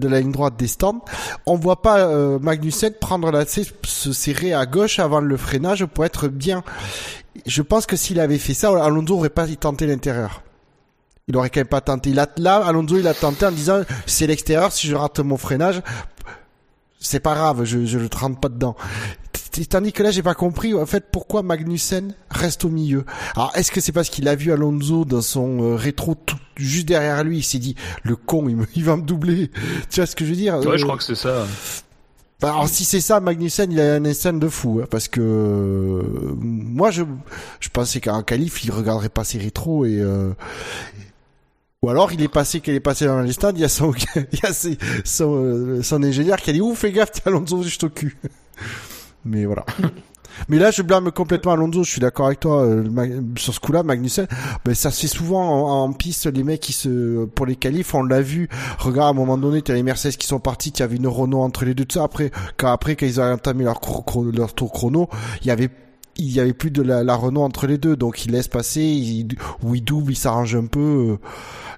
la 0.09 0.21
ligne 0.21 0.33
droite 0.33 0.57
des 0.57 0.67
stands, 0.67 1.05
on 1.47 1.57
voit 1.57 1.83
pas 1.83 2.01
euh, 2.01 2.39
Magnussen 2.39 2.93
prendre 2.93 3.31
la 3.31 3.47
se 3.47 3.63
se 3.87 4.13
serrer 4.13 4.53
à 4.53 4.67
gauche 4.67 4.99
avant 4.99 5.21
le 5.21 5.37
freinage 5.37 5.85
pour 5.87 6.05
être 6.05 6.29
bien. 6.29 6.63
Je 7.47 7.63
pense 7.63 7.87
que 7.87 7.97
s'il 7.97 8.21
avait 8.21 8.39
fait 8.39 8.55
ça, 8.55 8.69
Alonso 8.85 9.17
aurait 9.17 9.31
pas 9.31 9.47
tenté 9.47 9.87
l'intérieur. 9.87 10.43
Il 11.29 11.37
aurait 11.37 11.51
quand 11.51 11.61
même 11.61 11.67
pas 11.67 11.83
tenté. 11.83 12.13
Là, 12.13 12.27
Alonso, 12.65 12.97
il 12.97 13.07
a 13.07 13.15
tenté 13.15 13.47
en 13.47 13.53
disant 13.53 13.83
c'est 14.07 14.27
l'extérieur. 14.27 14.73
Si 14.73 14.87
je 14.89 14.95
rate 14.95 15.21
mon 15.21 15.37
freinage, 15.37 15.83
c'est 16.99 17.21
pas 17.21 17.35
grave, 17.35 17.65
je 17.65 17.85
je 17.85 17.99
le 17.99 18.09
rentre 18.13 18.41
pas 18.41 18.49
dedans. 18.49 18.77
Tandis 19.67 19.93
que 19.93 20.03
là, 20.03 20.11
j'ai 20.11 20.23
pas 20.23 20.35
compris 20.35 20.75
en 20.75 20.87
fait 20.87 21.07
pourquoi 21.11 21.43
Magnussen 21.43 22.15
reste 22.31 22.65
au 22.65 22.69
milieu? 22.69 23.05
Alors, 23.35 23.53
est-ce 23.55 23.73
que 23.73 23.81
c'est 23.81 23.93
parce 23.93 24.09
qu'il 24.11 24.29
a 24.29 24.35
vu 24.35 24.53
Alonso 24.53 25.05
dans 25.05 25.23
son 25.23 25.63
euh, 25.63 25.75
rétro 25.77 26.15
tout, 26.15 26.39
juste 26.57 26.87
derrière 26.87 27.25
lui, 27.25 27.39
il 27.39 27.43
s'est 27.43 27.59
dit 27.59 27.75
le 28.03 28.17
con, 28.17 28.49
il, 28.49 28.57
me, 28.57 28.67
il 28.77 28.85
va 28.85 28.97
me 28.97 29.03
doubler. 29.03 29.51
Tu 29.91 30.01
vois 30.01 30.07
ce 30.07 30.15
que 30.17 30.25
je 30.25 30.31
veux 30.31 30.37
dire? 30.37 30.55
Ouais, 30.65 30.79
je 30.79 30.85
Euh, 30.85 30.85
crois 30.85 30.97
que 30.97 31.03
c'est 31.05 31.15
ça. 31.15 31.51
bah, 32.41 32.51
alors 32.51 32.69
si 32.69 32.85
c'est 32.85 33.01
ça, 33.01 33.19
Magnussen, 33.21 33.73
il 33.73 33.81
a 33.81 33.95
un 33.95 34.05
instinct 34.05 34.33
de 34.35 34.49
fou, 34.49 34.81
hein, 34.83 34.87
parce 34.91 35.09
que 35.09 35.21
euh, 35.21 36.03
moi 36.41 36.91
je 36.93 37.03
je 37.61 37.69
pensais 37.69 38.01
qu'en 38.01 38.23
qualif 38.23 38.65
il 38.65 38.71
regarderait 38.71 39.09
pas 39.09 39.25
ses 39.25 39.39
rétros 39.39 39.85
et 39.87 39.99
euh, 40.01 40.33
ou 41.83 41.89
alors 41.91 42.13
il 42.13 42.23
est 42.23 42.29
passé 42.29 42.61
qu'il 42.61 42.75
est 42.75 42.81
passé 42.81 43.07
dans 43.07 43.21
les 43.21 43.33
stades, 43.33 43.57
il 43.57 43.61
y 43.63 43.65
a 43.65 43.69
son 43.69 43.93
il 44.33 44.39
y 44.43 44.47
a 44.47 44.53
ses- 44.53 44.79
son, 45.05 45.81
son 45.83 46.03
ingénieur 46.03 46.39
qui 46.39 46.51
a 46.51 46.53
dit 46.53 46.61
ouf 46.61 46.79
fais 46.79 46.93
gaffe, 46.93 47.13
t'as 47.13 47.31
Alonso 47.31 47.63
juste 47.63 47.85
au 47.85 47.89
cul. 47.91 48.17
Mais 49.29 49.45
voilà. 49.45 49.65
Mais 50.49 50.59
là, 50.59 50.71
je 50.71 50.83
blâme 50.83 51.11
complètement 51.11 51.53
Alonso. 51.53 51.83
Je 51.85 51.91
suis 51.91 52.01
d'accord 52.01 52.27
avec 52.27 52.41
toi 52.41 52.63
euh, 52.63 52.85
sur 53.37 53.53
ce 53.53 53.61
coup-là, 53.61 53.83
Magnussen. 53.83 54.27
Mais 54.67 54.75
ça 54.75 54.91
se 54.91 55.01
fait 55.01 55.09
souvent 55.09 55.83
en, 55.83 55.93
piste. 55.93 56.27
Les 56.27 56.45
mecs 56.45 56.61
qui 56.61 56.73
se, 56.73 57.25
pour 57.27 57.47
les 57.47 57.57
qualifs, 57.57 57.95
on 57.95 58.03
l'a 58.03 58.21
vu. 58.21 58.49
Regarde, 58.79 59.09
à 59.09 59.11
un 59.11 59.15
moment 59.15 59.39
donné, 59.39 59.63
t'as 59.63 59.75
les 59.75 59.83
Mercedes 59.83 60.17
qui 60.17 60.27
sont 60.27 60.39
partis. 60.39 60.71
Il 60.71 60.81
y 60.81 60.83
avait 60.83 60.97
une 60.97 61.07
Renault 61.07 61.41
entre 61.41 61.65
les 61.65 61.75
deux. 61.75 61.85
Tout 61.85 61.99
ça. 61.99 62.05
Après, 62.05 62.31
quand 62.57 62.71
après, 62.71 62.97
quand 62.97 63.07
ils 63.07 63.21
ont 63.21 63.33
entamé 63.33 63.65
leur, 63.65 63.81
leur 64.33 64.55
tour 64.55 64.73
chrono, 64.73 65.09
il 65.43 65.49
y 65.49 65.51
avait 65.51 65.71
il 66.21 66.33
y 66.33 66.41
avait 66.41 66.53
plus 66.53 66.73
de 66.73 66.83
la, 66.83 67.15
Renault 67.15 67.43
entre 67.43 67.69
les 67.69 67.79
deux, 67.79 67.95
donc 67.95 68.25
il 68.25 68.33
laisse 68.33 68.49
passer, 68.49 69.25
ou 69.63 69.77
il 69.77 69.83
double, 69.83 70.11
il 70.11 70.17
s'arrange 70.17 70.57
un 70.57 70.67
peu. 70.67 71.17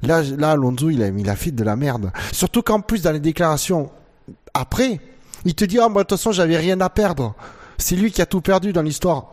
Là, 0.02 0.22
là, 0.22 0.52
Alonso, 0.52 0.88
il 0.88 1.02
a, 1.02 1.08
il 1.08 1.28
a 1.28 1.36
fait 1.36 1.50
de 1.50 1.62
la 1.62 1.76
merde. 1.76 2.10
Surtout 2.32 2.62
qu'en 2.62 2.80
plus, 2.80 3.02
dans 3.02 3.12
les 3.12 3.20
déclarations, 3.20 3.90
après, 4.54 4.98
il 5.44 5.54
te 5.54 5.64
dit, 5.64 5.78
ah, 5.78 5.88
moi, 5.88 6.02
de 6.02 6.08
toute 6.08 6.18
façon, 6.18 6.32
j'avais 6.32 6.56
rien 6.56 6.80
à 6.80 6.90
perdre. 6.90 7.34
C'est 7.78 7.96
lui 7.96 8.10
qui 8.12 8.20
a 8.20 8.26
tout 8.26 8.40
perdu 8.40 8.72
dans 8.72 8.82
l'histoire. 8.82 9.32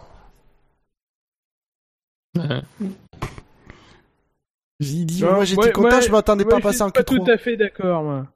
Ouais. 2.37 2.61
J'ai 4.79 5.05
dit, 5.05 5.23
moi, 5.23 5.43
j'étais 5.43 5.65
ouais, 5.65 5.71
content, 5.71 5.97
ouais, 5.97 6.01
je 6.01 6.11
m'attendais 6.11 6.43
ouais, 6.43 6.49
pas 6.49 6.57
à 6.57 6.59
je 6.59 6.63
passer 6.63 6.75
suis 6.77 6.83
en 6.83 6.91
pas 6.91 7.01
Q3. 7.01 7.25
tout 7.25 7.31
à 7.31 7.37
fait 7.37 7.57
d'accord, 7.57 8.03
moi. 8.03 8.27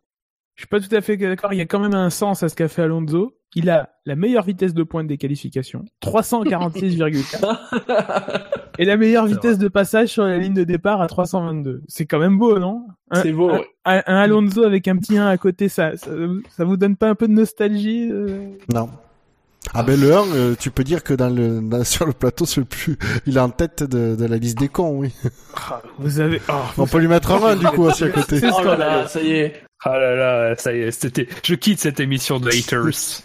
Je 0.56 0.62
suis 0.62 0.68
pas 0.68 0.80
tout 0.80 0.94
à 0.96 1.02
fait 1.02 1.18
d'accord. 1.18 1.54
Il 1.54 1.58
y 1.58 1.62
a 1.62 1.66
quand 1.66 1.80
même 1.80 1.94
un 1.94 2.10
sens 2.10 2.44
à 2.44 2.50
ce 2.50 2.56
qu'a 2.56 2.68
fait 2.68 2.82
Alonso. 2.84 3.34
Il 3.56 3.70
a 3.70 3.90
la 4.06 4.16
meilleure 4.16 4.44
vitesse 4.46 4.74
de 4.74 4.84
pointe 4.84 5.08
des 5.08 5.18
qualifications, 5.18 5.84
346,4, 6.02 8.42
et 8.80 8.86
la 8.86 8.98
meilleure 8.98 9.26
vitesse 9.26 9.58
de 9.58 9.68
passage 9.68 10.10
sur 10.10 10.24
la 10.24 10.38
ligne 10.38 10.54
de 10.54 10.64
départ 10.64 11.02
à 11.02 11.08
322. 11.08 11.84
C'est 11.88 12.06
quand 12.06 12.20
même 12.20 12.38
beau, 12.38 12.60
non? 12.60 12.86
Un, 13.10 13.22
C'est 13.22 13.32
beau, 13.34 13.50
un, 13.50 13.60
ouais. 13.60 13.68
un- 13.86 14.04
un 14.08 14.16
Alonso 14.16 14.64
avec 14.64 14.88
un 14.88 14.98
petit 14.98 15.18
1 15.18 15.28
à 15.28 15.38
côté, 15.38 15.68
ça, 15.70 15.98
ça, 15.98 16.12
ça 16.50 16.66
vous 16.66 16.78
donne 16.78 16.96
pas 16.96 17.10
un 17.10 17.16
peu 17.16 17.28
de 17.28 17.34
nostalgie 17.34 18.10
euh? 18.12 18.48
Non. 18.74 18.90
Ah 19.74 19.84
ben 19.84 20.00
le 20.00 20.14
1, 20.14 20.28
euh, 20.36 20.56
tu 20.60 20.72
peux 20.72 20.84
dire 20.84 21.04
que 21.04 21.14
dans 21.14 21.30
le 21.30 21.62
dans- 21.62 21.84
sur 21.84 22.06
le 22.06 22.14
plateau, 22.14 22.46
c'est 22.46 22.62
le 22.62 22.66
plus, 22.66 22.98
il 23.26 23.38
est 23.38 23.42
en 23.42 23.50
tête 23.52 23.84
de, 23.84 24.16
de 24.16 24.26
la 24.26 24.38
liste 24.38 24.58
des 24.58 24.70
cons, 24.70 24.98
oui. 25.00 25.14
Vous 26.00 26.20
avez. 26.20 26.42
Oh, 26.50 26.54
On 26.80 26.88
peut 26.88 26.98
lui 26.98 27.08
mettre 27.08 27.32
un 27.32 27.44
1 27.52 27.56
du 27.58 27.66
coup 27.68 27.84
aussi 27.84 28.04
à 28.06 28.10
côté. 28.10 28.42
Oh 28.44 28.64
là 28.64 28.76
là, 28.76 29.08
ça 29.08 29.22
y 29.22 29.32
est. 29.32 29.64
Ah 29.84 29.98
là 29.98 30.16
là, 30.16 30.56
ça 30.58 30.74
y 30.74 30.80
est, 30.82 30.92
c'était. 30.92 31.28
Je 31.44 31.56
quitte 31.56 31.80
cette 31.80 32.00
émission 32.00 32.40
de 32.40 32.50
haters. 32.50 33.22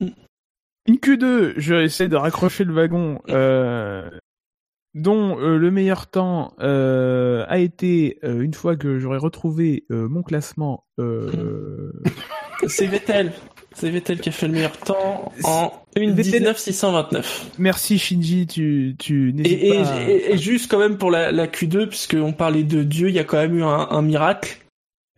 Une 0.86 0.96
Q2, 0.96 1.54
je 1.58 1.74
essaie 1.76 2.08
de 2.08 2.16
raccrocher 2.16 2.64
le 2.64 2.74
wagon. 2.74 3.20
Euh... 3.28 4.08
dont 4.94 5.38
euh, 5.40 5.56
le 5.56 5.70
meilleur 5.70 6.06
temps 6.06 6.52
euh, 6.60 7.44
a 7.48 7.58
été, 7.58 8.18
euh, 8.24 8.40
une 8.42 8.54
fois 8.54 8.76
que 8.76 8.98
j'aurai 8.98 9.18
retrouvé 9.18 9.84
euh, 9.90 10.08
mon 10.08 10.22
classement, 10.22 10.84
euh, 10.98 11.92
C'est 12.66 12.86
Vettel. 12.86 13.32
C'est 13.74 13.88
Vettel 13.90 14.20
qui 14.20 14.28
a 14.28 14.32
fait 14.32 14.46
le 14.48 14.52
meilleur 14.52 14.76
temps 14.76 15.32
en 15.44 15.72
1.19.629. 15.96 17.24
merci 17.58 17.98
Shinji, 17.98 18.46
tu, 18.46 18.94
tu 18.98 19.30
Et, 19.30 19.32
n'hésites 19.32 19.62
et, 19.64 19.68
pas. 19.70 20.02
et- 20.10 20.32
et 20.32 20.38
juste 20.38 20.70
quand 20.70 20.78
même 20.78 20.98
pour 20.98 21.10
la, 21.10 21.32
la 21.32 21.46
Q2, 21.46 21.88
puisqu'on 21.88 22.32
parlait 22.34 22.64
de 22.64 22.82
Dieu, 22.82 23.08
il 23.08 23.14
y 23.14 23.18
a 23.18 23.24
quand 23.24 23.38
même 23.38 23.56
eu 23.56 23.62
un, 23.62 23.88
un 23.90 24.02
miracle. 24.02 24.58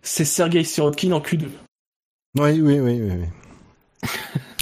C'est 0.02 0.24
Sergei 0.24 0.62
Sirotkin 0.64 1.12
en 1.12 1.20
Q2. 1.20 1.46
Oui, 2.38 2.60
oui, 2.60 2.80
oui, 2.80 3.00
oui. 3.02 3.10
oui. 3.10 4.08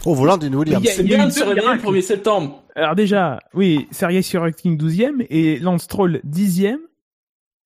Au 0.05 0.15
volant 0.15 0.37
d'une 0.37 0.55
Williams. 0.57 0.83
Il 0.99 1.09
y 1.09 1.15
a- 1.15 1.27
deux 1.29 1.45
réveiller 1.45 1.55
le 1.55 1.55
miracles. 1.62 1.83
1er 1.87 2.03
septembre. 2.03 2.62
Alors 2.75 2.95
déjà, 2.95 3.38
oui, 3.55 3.87
Sergei 3.91 4.23
Sirotkin 4.23 4.73
12e 4.75 5.25
et 5.31 5.59
Lance 5.61 5.83
Stroll 5.85 6.21
10e 6.25 6.79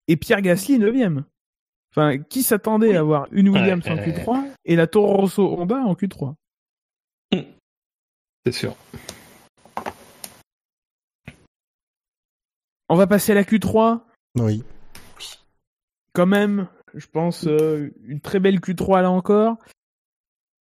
et 0.09 0.17
Pierre 0.17 0.43
Gasly 0.43 0.79
9e. 0.79 1.25
Enfin, 1.93 2.19
qui 2.19 2.43
s'attendait 2.43 2.95
à 2.97 3.01
avoir 3.01 3.27
une 3.33 3.49
Williams 3.49 3.83
Ouais, 3.87 3.93
en 3.93 3.97
ouais. 3.97 4.13
Q3 4.13 4.45
et 4.67 4.77
la 4.77 4.87
Toro 4.87 5.17
Rosso 5.17 5.43
Honda 5.59 5.77
en 5.77 5.95
Q3 5.95 6.35
C'est 8.45 8.53
sûr. 8.53 8.77
On 12.89 12.95
va 12.97 13.07
passer 13.07 13.33
à 13.33 13.35
la 13.35 13.45
Q3. 13.45 14.01
Oui. 14.39 14.63
quand 16.13 16.27
même, 16.27 16.69
je 16.95 17.07
pense, 17.07 17.47
euh, 17.47 17.91
une 18.05 18.21
très 18.21 18.39
belle 18.41 18.61
Q3 18.61 19.03
là 19.03 19.11
encore. 19.11 19.57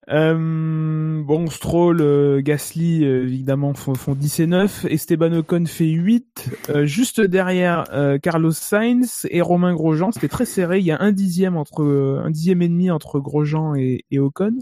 Euh, 0.08 1.22
bon, 1.24 1.48
Stroll, 1.48 2.00
euh, 2.00 2.40
Gasly, 2.40 3.04
euh, 3.04 3.24
évidemment, 3.24 3.74
font, 3.74 3.94
font 3.94 4.14
10 4.14 4.40
et 4.40 4.46
9. 4.46 4.84
Esteban 4.88 5.32
Ocon 5.32 5.66
fait 5.66 5.88
8. 5.88 6.50
Euh, 6.70 6.86
juste 6.86 7.20
derrière, 7.20 7.84
Carlos 8.22 8.52
Sainz 8.52 9.26
et 9.30 9.40
Romain 9.40 9.74
Grosjean. 9.74 10.12
C'était 10.12 10.28
très 10.28 10.44
serré. 10.44 10.78
Il 10.78 10.84
y 10.84 10.92
a 10.92 11.00
un 11.00 11.12
dixième 11.12 11.56
entre, 11.56 11.82
un 12.24 12.30
dixième 12.30 12.62
et 12.62 12.68
demi 12.68 12.90
entre 12.90 13.18
Grosjean 13.18 13.74
et, 13.74 14.04
et 14.10 14.18
Ocon. 14.18 14.58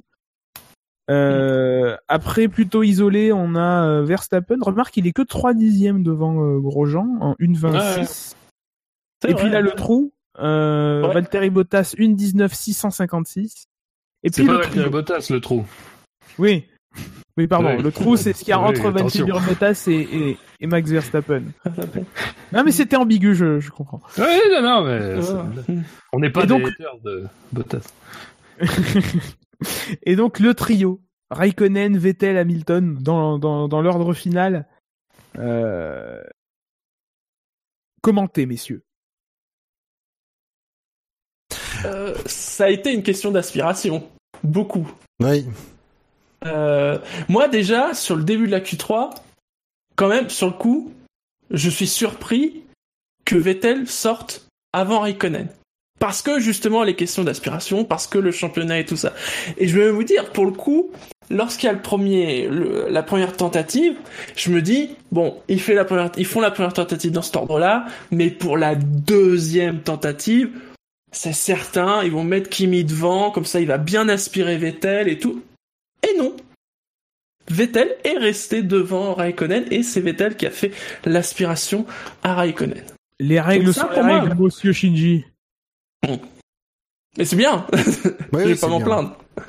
Euh, 1.10 1.96
après, 2.08 2.48
plutôt 2.48 2.82
isolé, 2.82 3.30
on 3.32 3.54
a 3.56 4.00
Verstappen. 4.02 4.56
Remarque, 4.60 4.96
il 4.96 5.06
est 5.06 5.12
que 5.12 5.22
3 5.22 5.52
dixièmes 5.52 6.02
devant 6.02 6.58
Grosjean 6.58 7.18
en 7.20 7.34
1,26. 7.34 8.34
C'est 9.20 9.30
Et 9.30 9.34
puis 9.34 9.50
là, 9.50 9.60
le 9.60 9.72
trou, 9.72 10.12
euh, 10.38 11.06
Ouais. 11.06 11.14
Valtteri 11.14 11.50
Bottas, 11.50 11.94
1,19 11.98 12.52
656. 12.52 13.66
Et 14.24 14.30
C'est 14.32 14.42
puis 14.42 14.46
pas 14.46 14.62
le. 14.74 14.88
Bottas 14.88 15.28
le 15.30 15.40
trou. 15.40 15.64
Oui. 16.38 16.66
Oui, 17.36 17.46
pardon. 17.46 17.76
Le 17.80 17.92
trou, 17.92 18.16
c'est 18.16 18.32
ce 18.32 18.40
qu'il 18.40 18.48
y 18.48 18.52
a 18.52 18.58
entre. 18.58 18.90
Valtteri 18.90 19.30
Bottas 19.30 19.84
et, 19.86 19.92
et, 19.92 20.38
et 20.60 20.66
Max 20.66 20.90
Verstappen. 20.90 21.44
Non, 22.52 22.62
mais 22.62 22.70
c'était 22.70 22.94
ambigu, 22.94 23.34
je, 23.34 23.58
je 23.58 23.70
comprends. 23.70 24.00
Oui, 24.16 24.24
non, 24.52 24.62
non, 24.62 24.84
mais 24.84 25.84
on 26.12 26.20
n'est 26.20 26.30
pas 26.30 26.46
donc- 26.46 26.62
des 26.62 26.68
haters 26.68 26.98
de 27.00 27.24
Bottas. 27.52 27.92
et 30.04 30.14
donc, 30.14 30.38
le 30.38 30.54
trio. 30.54 31.00
Raikkonen, 31.30 31.98
Vettel, 31.98 32.36
Hamilton, 32.36 32.96
dans, 33.00 33.40
dans, 33.40 33.66
dans 33.66 33.82
l'ordre 33.82 34.14
final. 34.14 34.68
Euh... 35.36 36.22
Commentez, 38.02 38.46
messieurs. 38.46 38.84
Euh, 41.86 42.14
ça 42.26 42.66
a 42.66 42.68
été 42.68 42.92
une 42.92 43.02
question 43.02 43.32
d'aspiration. 43.32 44.08
Beaucoup. 44.44 44.88
Oui. 45.20 45.46
Euh, 46.46 46.98
moi 47.28 47.48
déjà, 47.48 47.94
sur 47.94 48.16
le 48.16 48.22
début 48.24 48.46
de 48.46 48.50
la 48.52 48.60
Q3, 48.60 49.10
quand 49.96 50.08
même, 50.08 50.28
sur 50.28 50.46
le 50.46 50.52
coup, 50.52 50.92
je 51.50 51.70
suis 51.70 51.86
surpris 51.86 52.62
que 53.24 53.36
Vettel 53.36 53.88
sorte 53.88 54.46
avant 54.72 55.00
Raikkonen. 55.00 55.48
Parce 56.00 56.20
que 56.22 56.38
justement 56.40 56.82
les 56.82 56.96
questions 56.96 57.24
d'aspiration, 57.24 57.84
parce 57.84 58.06
que 58.06 58.18
le 58.18 58.32
championnat 58.32 58.80
et 58.80 58.84
tout 58.84 58.96
ça. 58.96 59.12
Et 59.56 59.68
je 59.68 59.78
vais 59.78 59.90
vous 59.90 60.02
dire, 60.04 60.32
pour 60.32 60.44
le 60.44 60.50
coup, 60.50 60.90
lorsqu'il 61.30 61.66
y 61.66 61.70
a 61.70 61.72
le 61.72 61.80
premier, 61.80 62.48
le- 62.48 62.88
la 62.90 63.02
première 63.02 63.34
tentative, 63.36 63.96
je 64.36 64.50
me 64.50 64.60
dis, 64.60 64.90
bon, 65.12 65.40
il 65.48 65.60
fait 65.60 65.72
la 65.74 65.84
première, 65.84 66.10
ils 66.18 66.26
font 66.26 66.40
la 66.40 66.50
première 66.50 66.72
tentative 66.74 67.12
dans 67.12 67.22
cet 67.22 67.36
ordre-là, 67.36 67.86
mais 68.10 68.28
pour 68.28 68.58
la 68.58 68.74
deuxième 68.74 69.80
tentative, 69.80 70.50
c'est 71.14 71.32
certain, 71.32 72.02
ils 72.02 72.10
vont 72.12 72.24
mettre 72.24 72.50
Kimi 72.50 72.84
devant, 72.84 73.30
comme 73.30 73.44
ça 73.44 73.60
il 73.60 73.66
va 73.66 73.78
bien 73.78 74.08
aspirer 74.08 74.58
Vettel 74.58 75.08
et 75.08 75.18
tout. 75.18 75.42
Et 76.02 76.16
non. 76.18 76.34
Vettel 77.48 77.96
est 78.04 78.16
resté 78.18 78.62
devant 78.62 79.14
Raikkonen 79.14 79.64
et 79.70 79.82
c'est 79.82 80.00
Vettel 80.00 80.36
qui 80.36 80.46
a 80.46 80.50
fait 80.50 80.72
l'aspiration 81.04 81.86
à 82.22 82.34
Raikkonen. 82.34 82.82
Les 83.20 83.40
règles 83.40 83.72
ça, 83.72 83.82
sont 83.82 83.90
les 83.94 84.02
moi- 84.02 84.20
règles, 84.20 84.42
monsieur 84.42 84.72
Shinji. 84.72 85.24
Mais 87.16 87.24
c'est 87.24 87.36
bien. 87.36 87.66
Oui, 87.72 87.78
je 88.42 88.48
vais 88.48 88.54
pas 88.56 88.68
m'en 88.68 88.80
plaindre. 88.80 89.16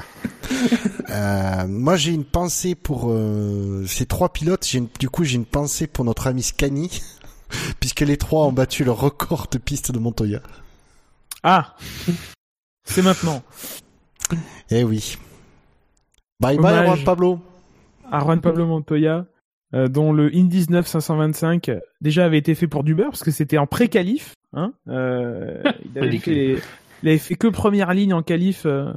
Euh, 1.12 1.68
moi, 1.68 1.96
j'ai 1.96 2.12
une 2.12 2.26
pensée 2.26 2.76
pour 2.76 3.10
euh, 3.10 3.86
ces 3.88 4.06
trois 4.06 4.34
pilotes. 4.34 4.66
J'ai 4.66 4.80
une- 4.80 4.88
du 5.00 5.10
coup, 5.10 5.24
j'ai 5.24 5.36
une 5.36 5.46
pensée 5.46 5.88
pour 5.88 6.04
notre 6.06 6.28
ami 6.28 6.44
Scani, 6.44 7.02
puisque 7.80 8.02
les 8.02 8.18
trois 8.18 8.46
ont 8.46 8.52
battu 8.52 8.84
le 8.84 8.92
record 8.92 9.48
de 9.52 9.58
piste 9.58 9.92
de 9.92 10.00
Montoya. 10.00 10.42
Ah 11.48 11.76
C'est 12.86 13.04
maintenant. 13.04 13.44
Eh 14.72 14.84
oui. 14.84 15.16
Bye 16.40 16.58
bye, 16.58 16.74
Hommage. 16.80 16.86
Juan 16.88 17.04
Pablo. 17.06 17.40
à 18.12 18.20
Juan 18.22 18.42
Pablo 18.42 18.66
Montoya, 18.66 19.28
euh, 19.76 19.88
dont 19.88 20.12
le 20.12 20.32
Indy 20.36 20.66
9 20.70 20.88
525 20.88 21.70
euh, 21.70 21.80
déjà 22.02 22.26
avait 22.26 22.40
été 22.40 22.56
fait 22.56 22.68
pour 22.68 22.84
du 22.84 22.96
beurre 22.96 23.12
parce 23.12 23.24
que 23.24 23.30
c'était 23.30 23.60
en 23.60 23.68
pré-qualif. 23.68 24.34
Hein 24.54 24.74
euh, 24.88 25.62
il, 25.86 25.98
avait 26.00 26.18
fait 26.18 26.32
les- 26.34 26.60
il 27.04 27.10
avait 27.10 27.18
fait 27.20 27.36
que 27.36 27.48
première 27.48 27.94
ligne 27.94 28.14
en 28.16 28.24
qualif. 28.24 28.66
euh, 28.66 28.92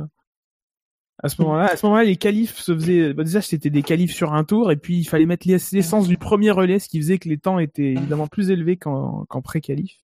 à 1.23 1.29
ce 1.29 1.43
moment-là, 1.43 1.67
à 1.73 1.77
ce 1.77 1.85
moment-là, 1.85 2.05
les 2.05 2.17
qualifs 2.17 2.57
se 2.57 2.73
faisaient. 2.73 3.13
bah, 3.13 3.25
déjà, 3.25 3.43
c'était 3.43 3.71
des 3.71 3.83
qualifs 3.83 4.15
sur 4.15 4.33
un 4.33 4.45
tour, 4.45 4.71
et 4.73 4.77
puis 4.77 4.99
il 4.99 5.05
fallait 5.05 5.27
mettre 5.27 5.47
l'ess- 5.49 5.73
l'essence 5.73 6.09
du 6.09 6.17
premier 6.17 6.51
relais, 6.53 6.79
ce 6.79 6.89
qui 6.89 6.99
faisait 7.01 7.19
que 7.19 7.29
les 7.29 7.39
temps 7.39 7.59
étaient 7.59 7.93
évidemment 7.93 8.27
plus 8.29 8.51
élevés 8.51 8.77
qu'en 8.79 9.27
qu'en 9.29 9.43
pré-qualif. 9.43 9.97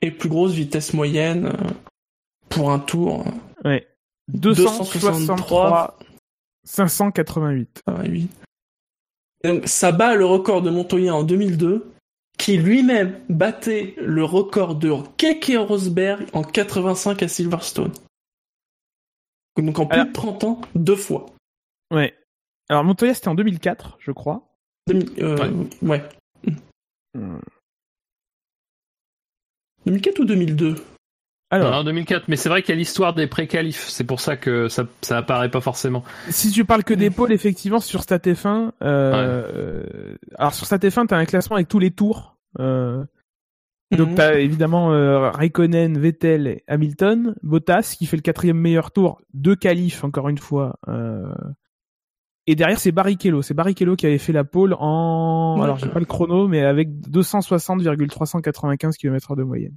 Et 0.00 0.10
plus 0.10 0.28
grosse 0.28 0.52
vitesse 0.52 0.94
moyenne 0.94 1.46
euh, 1.46 1.70
pour 2.48 2.70
un 2.70 2.78
tour. 2.78 3.26
euh, 3.64 3.68
Ouais. 3.68 3.88
263 4.28 5.98
588. 6.64 7.82
Ah 7.86 7.94
oui. 8.08 8.28
Et 9.44 9.48
donc, 9.48 9.66
ça 9.68 9.90
bat 9.92 10.14
le 10.14 10.24
record 10.26 10.62
de 10.62 10.70
Montoya 10.70 11.14
en 11.14 11.22
2002, 11.24 11.90
qui 12.38 12.56
lui-même 12.58 13.18
battait 13.28 13.94
le 13.98 14.22
record 14.24 14.74
de 14.76 14.92
Keke 15.16 15.52
Rosberg 15.56 16.26
en 16.32 16.42
85 16.42 17.22
à 17.22 17.28
Silverstone. 17.28 17.92
Donc 19.56 19.78
en 19.78 19.86
plus 19.86 19.94
Alors- 19.98 20.06
de 20.08 20.12
30 20.12 20.44
ans, 20.44 20.60
deux 20.74 20.96
fois. 20.96 21.26
Ouais. 21.92 22.14
Alors 22.68 22.84
Montoya, 22.84 23.14
c'était 23.14 23.28
en 23.28 23.34
2004, 23.34 23.96
je 23.98 24.12
crois. 24.12 24.46
2000, 24.88 25.22
euh, 25.24 25.64
ouais. 25.82 26.02
Hmm. 27.14 27.38
2004 29.90 30.18
ou 30.20 30.24
2002 30.24 30.74
Alors, 31.50 31.70
Non, 31.70 31.84
2004, 31.84 32.28
mais 32.28 32.36
c'est 32.36 32.48
vrai 32.48 32.62
qu'il 32.62 32.74
y 32.74 32.76
a 32.76 32.78
l'histoire 32.78 33.14
des 33.14 33.26
pré-qualifs. 33.26 33.88
C'est 33.88 34.04
pour 34.04 34.20
ça 34.20 34.36
que 34.36 34.68
ça, 34.68 34.84
ça 35.00 35.18
apparaît 35.18 35.50
pas 35.50 35.60
forcément. 35.60 36.04
Si 36.28 36.50
tu 36.50 36.64
parles 36.64 36.84
que 36.84 36.94
des 36.94 37.10
pôles, 37.10 37.32
effectivement, 37.32 37.80
sur 37.80 38.00
StatF1, 38.02 38.46
euh, 38.46 38.72
euh, 38.82 40.16
alors 40.36 40.54
sur 40.54 40.66
StatF1, 40.66 41.06
t'as 41.06 41.16
un 41.16 41.24
classement 41.24 41.56
avec 41.56 41.68
tous 41.68 41.78
les 41.78 41.90
tours. 41.90 42.36
Euh, 42.58 43.04
donc 43.90 44.10
Mhm. 44.10 44.14
t'as 44.16 44.38
évidemment 44.40 44.92
euh, 44.92 45.30
Raikkonen, 45.30 45.98
Vettel, 45.98 46.46
et 46.46 46.64
Hamilton, 46.68 47.34
Bottas 47.42 47.94
qui 47.98 48.04
fait 48.04 48.16
le 48.18 48.22
quatrième 48.22 48.58
meilleur 48.58 48.90
tour, 48.90 49.22
deux 49.32 49.56
qualifs 49.56 50.04
encore 50.04 50.28
une 50.28 50.36
fois. 50.36 50.76
Et 52.50 52.54
derrière 52.56 52.78
c'est 52.80 52.92
Barrichello, 52.92 53.42
c'est 53.42 53.52
Barrichello 53.52 53.94
qui 53.94 54.06
avait 54.06 54.16
fait 54.16 54.32
la 54.32 54.42
pole 54.42 54.74
en, 54.78 55.56
Ouais. 55.58 55.64
alors 55.64 55.76
j'ai 55.76 55.88
pas 55.88 55.98
le 56.00 56.06
chrono, 56.06 56.48
mais 56.48 56.64
avec 56.64 56.88
260,395 57.10 58.96
km 58.96 59.36
de 59.36 59.42
moyenne. 59.42 59.76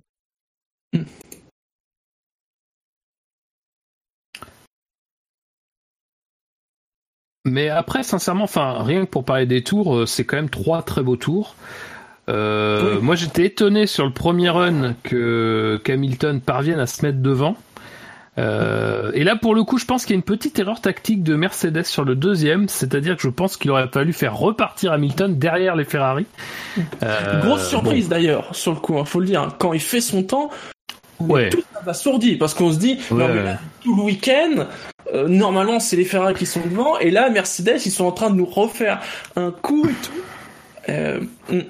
Mais 7.45 7.69
après, 7.69 8.03
sincèrement, 8.03 8.43
enfin, 8.43 8.83
rien 8.83 9.05
que 9.05 9.09
pour 9.09 9.25
parler 9.25 9.45
des 9.47 9.63
tours, 9.63 9.95
euh, 9.97 10.05
c'est 10.05 10.25
quand 10.25 10.35
même 10.37 10.49
trois 10.49 10.83
très 10.83 11.01
beaux 11.01 11.15
tours. 11.15 11.55
Euh, 12.29 12.97
Oui. 12.97 13.01
Moi, 13.03 13.15
j'étais 13.15 13.45
étonné 13.45 13.87
sur 13.87 14.05
le 14.05 14.13
premier 14.13 14.49
run 14.49 14.93
que 15.03 15.81
qu'Hamilton 15.83 16.39
parvienne 16.39 16.79
à 16.79 16.85
se 16.85 17.03
mettre 17.03 17.19
devant. 17.19 17.57
Euh, 18.37 19.11
et 19.13 19.23
là, 19.23 19.35
pour 19.35 19.55
le 19.55 19.63
coup, 19.63 19.77
je 19.77 19.85
pense 19.85 20.05
qu'il 20.05 20.11
y 20.11 20.15
a 20.15 20.19
une 20.19 20.23
petite 20.23 20.57
erreur 20.57 20.79
tactique 20.79 21.21
de 21.23 21.35
Mercedes 21.35 21.83
sur 21.83 22.05
le 22.05 22.15
deuxième, 22.15 22.69
c'est-à-dire 22.69 23.17
que 23.17 23.21
je 23.21 23.29
pense 23.29 23.57
qu'il 23.57 23.71
aurait 23.71 23.89
fallu 23.89 24.13
faire 24.13 24.37
repartir 24.37 24.93
Hamilton 24.93 25.37
derrière 25.37 25.75
les 25.75 25.83
Ferrari. 25.83 26.25
Euh, 27.03 27.41
Grosse 27.41 27.67
surprise 27.67 28.07
d'ailleurs, 28.07 28.55
sur 28.55 28.71
le 28.71 28.79
coup, 28.79 28.97
il 28.97 29.05
faut 29.05 29.19
le 29.19 29.25
dire. 29.25 29.55
Quand 29.59 29.73
il 29.73 29.81
fait 29.81 30.01
son 30.01 30.23
temps, 30.23 30.49
ouais. 31.19 31.49
tout 31.49 31.63
abasourdi, 31.79 32.37
parce 32.37 32.53
qu'on 32.53 32.71
se 32.71 32.79
dit, 32.79 32.99
Ouais, 33.11 33.27
non, 33.27 33.33
mais 33.33 33.43
là, 33.43 33.59
tout 33.81 33.95
le 33.95 34.03
week-end, 34.03 34.65
euh, 35.13 35.27
normalement 35.27 35.79
c'est 35.81 35.97
les 35.97 36.05
Ferrari 36.05 36.33
qui 36.33 36.45
sont 36.45 36.61
devant, 36.61 36.97
et 36.99 37.11
là 37.11 37.29
Mercedes 37.29 37.81
ils 37.85 37.91
sont 37.91 38.05
en 38.05 38.11
train 38.11 38.29
de 38.29 38.35
nous 38.35 38.45
refaire 38.45 39.01
un 39.35 39.51
coup 39.51 39.89
et 39.89 39.93
tout. 40.05 41.53
Mm. 41.53 41.61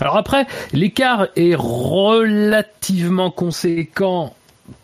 Alors 0.00 0.16
après, 0.16 0.46
l'écart 0.72 1.26
est 1.36 1.54
relativement 1.56 3.30
conséquent 3.30 4.34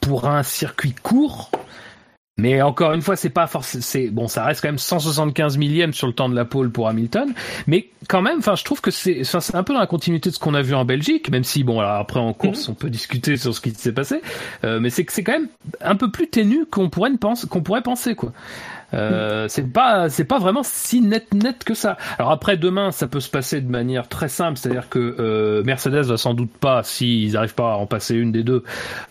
pour 0.00 0.26
un 0.26 0.42
circuit 0.42 0.94
court. 0.94 1.50
Mais 2.38 2.62
encore 2.62 2.92
une 2.92 3.02
fois, 3.02 3.16
c'est 3.16 3.30
pas 3.30 3.48
forcément, 3.48 4.12
bon, 4.12 4.28
ça 4.28 4.44
reste 4.44 4.60
quand 4.62 4.68
même 4.68 4.78
175 4.78 5.58
millièmes 5.58 5.92
sur 5.92 6.06
le 6.06 6.12
temps 6.12 6.28
de 6.28 6.36
la 6.36 6.44
pole 6.44 6.70
pour 6.70 6.88
Hamilton, 6.88 7.34
mais 7.66 7.88
quand 8.08 8.22
même, 8.22 8.38
enfin, 8.38 8.54
je 8.54 8.62
trouve 8.62 8.80
que 8.80 8.92
c'est, 8.92 9.22
un 9.54 9.62
peu 9.64 9.74
dans 9.74 9.80
la 9.80 9.88
continuité 9.88 10.30
de 10.30 10.34
ce 10.36 10.38
qu'on 10.38 10.54
a 10.54 10.62
vu 10.62 10.72
en 10.74 10.84
Belgique, 10.84 11.30
même 11.30 11.42
si 11.42 11.64
bon, 11.64 11.80
alors 11.80 11.96
après 11.96 12.20
en 12.20 12.32
course, 12.32 12.68
on 12.68 12.74
peut 12.74 12.90
discuter 12.90 13.36
sur 13.36 13.52
ce 13.52 13.60
qui 13.60 13.70
s'est 13.72 13.92
passé, 13.92 14.22
euh, 14.62 14.78
mais 14.78 14.88
c'est 14.88 15.04
que 15.04 15.12
c'est 15.12 15.24
quand 15.24 15.32
même 15.32 15.48
un 15.80 15.96
peu 15.96 16.12
plus 16.12 16.28
ténu 16.28 16.64
qu'on 16.64 16.88
pourrait 16.88 17.10
penser, 17.16 17.48
qu'on 17.48 17.60
pourrait 17.60 17.82
penser, 17.82 18.14
quoi. 18.14 18.32
Euh, 18.94 19.46
c'est 19.48 19.70
pas 19.70 20.08
c'est 20.08 20.24
pas 20.24 20.38
vraiment 20.38 20.62
si 20.62 21.00
net 21.00 21.34
net 21.34 21.64
que 21.64 21.74
ça. 21.74 21.96
Alors 22.18 22.30
après 22.30 22.56
demain 22.56 22.90
ça 22.90 23.06
peut 23.06 23.20
se 23.20 23.28
passer 23.28 23.60
de 23.60 23.70
manière 23.70 24.08
très 24.08 24.28
simple, 24.28 24.58
c'est-à-dire 24.58 24.88
que 24.88 25.16
euh, 25.18 25.62
Mercedes 25.64 26.04
va 26.06 26.16
sans 26.16 26.34
doute 26.34 26.52
pas 26.58 26.82
s'ils 26.82 27.32
n'arrivent 27.32 27.54
pas 27.54 27.72
à 27.72 27.76
en 27.76 27.86
passer 27.86 28.14
une 28.14 28.32
des 28.32 28.42
deux 28.42 28.64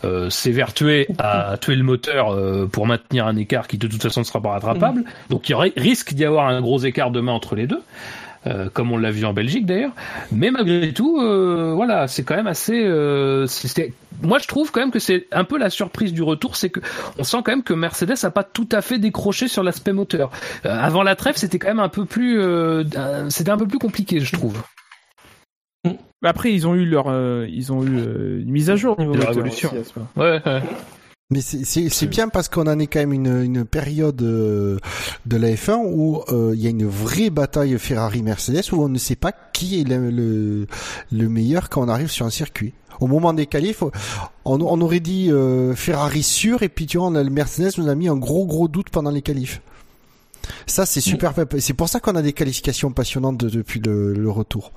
euh, 0.04 0.30
s'évertuer 0.30 1.08
à 1.20 1.58
tuer 1.62 1.76
le 1.76 1.84
moteur 1.84 2.32
euh, 2.32 2.68
pour 2.68 2.88
maintenir 2.88 3.28
un 3.28 3.36
écart 3.36 3.68
qui 3.68 3.78
de 3.78 3.88
toute 3.88 4.02
façon 4.02 4.22
ne 4.22 4.26
sera 4.26 4.42
pas 4.42 4.52
rattrapable. 4.52 5.04
Donc 5.30 5.48
il 5.50 5.52
y 5.52 5.56
aurait, 5.56 5.74
risque 5.78 6.14
d'y 6.14 6.26
avoir 6.26 6.48
un 6.48 6.62
gros 6.62 6.80
écart 6.80 7.12
demain 7.12 7.34
entre 7.34 7.56
les 7.56 7.68
deux. 7.68 7.82
Euh, 8.46 8.70
comme 8.72 8.92
on 8.92 8.98
l'a 8.98 9.12
vu 9.12 9.26
en 9.26 9.34
Belgique 9.34 9.66
d'ailleurs. 9.66 9.92
Mais 10.32 10.52
malgré 10.52 10.94
tout, 10.94 11.20
euh, 11.20 11.74
voilà, 11.76 12.08
c'est 12.08 12.24
quand 12.24 12.36
même 12.36 12.48
assez. 12.48 12.84
Euh, 12.86 13.48
moi, 14.22 14.38
je 14.38 14.48
trouve 14.48 14.72
quand 14.72 14.80
même 14.80 14.92
que 14.92 15.00
c'est 15.00 15.28
un 15.32 15.44
peu 15.44 15.58
la 15.58 15.70
surprise 15.70 16.14
du 16.14 16.22
retour, 16.22 16.56
c'est 16.56 16.70
que 16.70 16.80
on 17.18 17.24
sent 17.24 17.38
quand 17.44 17.52
même 17.52 17.64
que 17.64 17.74
Mercedes 17.74 18.24
a 18.24 18.30
pas 18.30 18.44
tout 18.44 18.70
à 18.72 18.82
fait 18.82 19.00
décroché 19.00 19.48
sur 19.48 19.64
l'aspect 19.64 19.94
moteur. 19.94 20.32
Euh, 20.66 20.70
avant 20.70 21.04
la 21.04 21.16
trêve, 21.16 21.36
c'était 21.36 21.60
quand 21.60 21.68
même 21.68 21.80
un 21.80 21.90
peu 21.90 22.06
plus, 22.06 22.40
c'était 23.30 23.52
un 23.52 23.58
peu 23.58 23.68
plus 23.68 23.80
compliqué, 23.80 24.20
je 24.20 24.34
trouve. 24.34 24.62
Après, 26.24 26.52
ils 26.52 26.68
ont 26.68 26.74
eu 26.74 26.86
leur, 26.86 27.08
euh, 27.10 27.46
ils 27.50 27.72
ont 27.72 27.84
eu 27.84 27.98
euh, 27.98 28.42
une 28.42 28.50
mise 28.50 28.70
à 28.70 28.76
jour 28.76 28.98
au 28.98 29.02
niveau 29.02 29.16
De 29.16 29.24
révolution. 29.24 29.70
aussi, 29.70 29.78
à 29.78 29.84
ce 29.84 30.00
moment. 30.00 30.10
Ouais. 30.16 30.42
ouais. 30.46 30.62
Mais 31.30 31.42
c'est- 31.42 32.06
bien 32.08 32.30
parce 32.30 32.48
qu'on 32.48 32.68
en 32.68 32.80
est 32.80 32.88
quand 32.88 33.00
même 33.00 33.12
une, 33.12 33.42
une 33.44 33.66
période 33.66 34.22
euh, 34.22 34.78
de 35.26 35.36
la 35.36 35.50
F1 35.56 35.82
où 35.86 36.24
euh, 36.30 36.54
il 36.56 36.62
y 36.62 36.68
a 36.68 36.70
une 36.70 36.88
vraie 36.88 37.30
bataille 37.30 37.78
Ferrari-Mercedes 37.78 38.72
où 38.72 38.82
on 38.82 38.88
ne 38.88 38.98
sait 38.98 39.18
pas 39.18 39.34
qui 39.34 39.82
est 39.82 39.84
le, 39.84 40.10
le, 40.10 40.68
le 41.12 41.30
meilleur 41.30 41.70
quand 41.70 41.84
on 41.84 41.90
arrive 41.90 42.10
sur 42.10 42.26
un 42.26 42.30
circuit. 42.30 42.74
Au 43.02 43.08
moment 43.08 43.34
des 43.34 43.46
qualifs, 43.46 43.84
on, 43.84 43.92
on 44.62 44.82
aurait 44.82 45.02
dit 45.02 45.30
euh, 45.30 45.76
Ferrari 45.76 46.24
sûr 46.24 46.64
et 46.64 46.70
puis 46.70 46.86
tu 46.86 46.98
vois, 46.98 47.08
on 47.08 47.16
a 47.16 47.24
le 47.24 47.30
Mercedes 47.30 47.72
nous 47.78 47.90
a 47.90 47.96
mis 47.96 48.08
un 48.08 48.16
gros 48.16 48.46
gros 48.46 48.70
doute 48.70 48.90
pendant 48.90 49.12
les 49.12 49.22
qualifs. 49.22 49.62
Ça 50.66 50.86
c'est 50.86 51.02
super. 51.02 51.34
C'est 51.60 51.74
pour 51.74 51.90
ça 51.90 52.00
qu'on 52.00 52.16
a 52.16 52.22
des 52.22 52.32
qualifications 52.32 52.94
passionnantes 52.94 53.38
de- 53.38 53.50
depuis 53.50 53.82
le, 53.82 54.14
le 54.14 54.30
retour. 54.32 54.72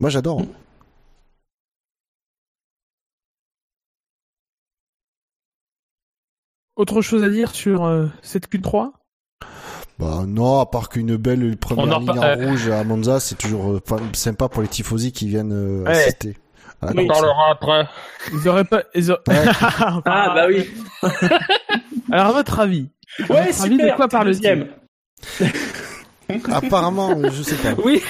Moi 0.00 0.10
j'adore. 0.10 0.42
hein. 0.42 0.46
Autre 6.76 7.02
chose 7.02 7.22
à 7.22 7.28
dire 7.28 7.54
sur 7.54 7.84
euh, 7.84 8.06
cette 8.22 8.50
Q3 8.52 8.90
Bah 9.98 10.24
non, 10.26 10.58
à 10.60 10.66
part 10.66 10.88
qu'une 10.88 11.16
belle 11.16 11.56
première 11.56 11.84
On 11.86 11.92
en 11.92 11.98
ligne 12.00 12.18
en 12.18 12.34
rouge 12.34 12.68
à 12.68 12.82
Monza, 12.82 13.20
c'est 13.20 13.36
toujours 13.36 13.70
euh, 13.74 13.80
sympa 14.12 14.48
pour 14.48 14.60
les 14.62 14.68
tifosi 14.68 15.12
qui 15.12 15.28
viennent 15.28 15.52
euh, 15.52 15.84
Ouais. 15.84 15.90
assister. 15.92 16.36
à 16.82 16.86
la 16.86 17.00
Oui. 17.00 17.06
course. 17.06 17.22
après. 17.50 17.86
Ils 18.32 18.48
auraient 18.48 18.64
pas. 18.64 18.82
ils 18.94 19.10
auraient- 19.12 19.22
Ah 20.04 20.32
bah 20.34 20.46
oui. 20.48 20.68
Alors 22.12 22.26
à 22.26 22.32
votre 22.32 22.58
avis 22.60 22.88
à 23.20 23.22
Ouais, 23.32 23.46
votre 23.46 23.62
avis, 23.62 23.72
super. 23.76 23.92
de 23.92 23.96
quoi 23.96 24.08
parle 24.08 24.26
deuxième. 24.26 24.66
Apparemment, 26.50 27.16
je 27.30 27.42
sais 27.42 27.54
pas. 27.56 27.80
Oui. 27.84 28.02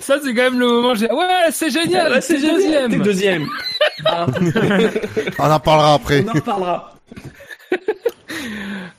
Ça 0.00 0.18
c'est 0.22 0.32
quand 0.34 0.42
même 0.42 0.58
le 0.60 0.66
moment. 0.66 0.94
j'ai- 0.94 1.10
Ouais, 1.10 1.48
c'est 1.50 1.70
génial. 1.70 2.12
Ouais, 2.12 2.20
c'est 2.20 2.40
deuxième. 2.40 3.02
deuxième. 3.02 3.46
Ah, 4.04 4.26
On 5.38 5.50
en 5.50 5.60
parlera 5.60 5.94
après. 5.94 6.24
on 6.24 6.28
en 6.30 6.32
reparlera. 6.32 6.94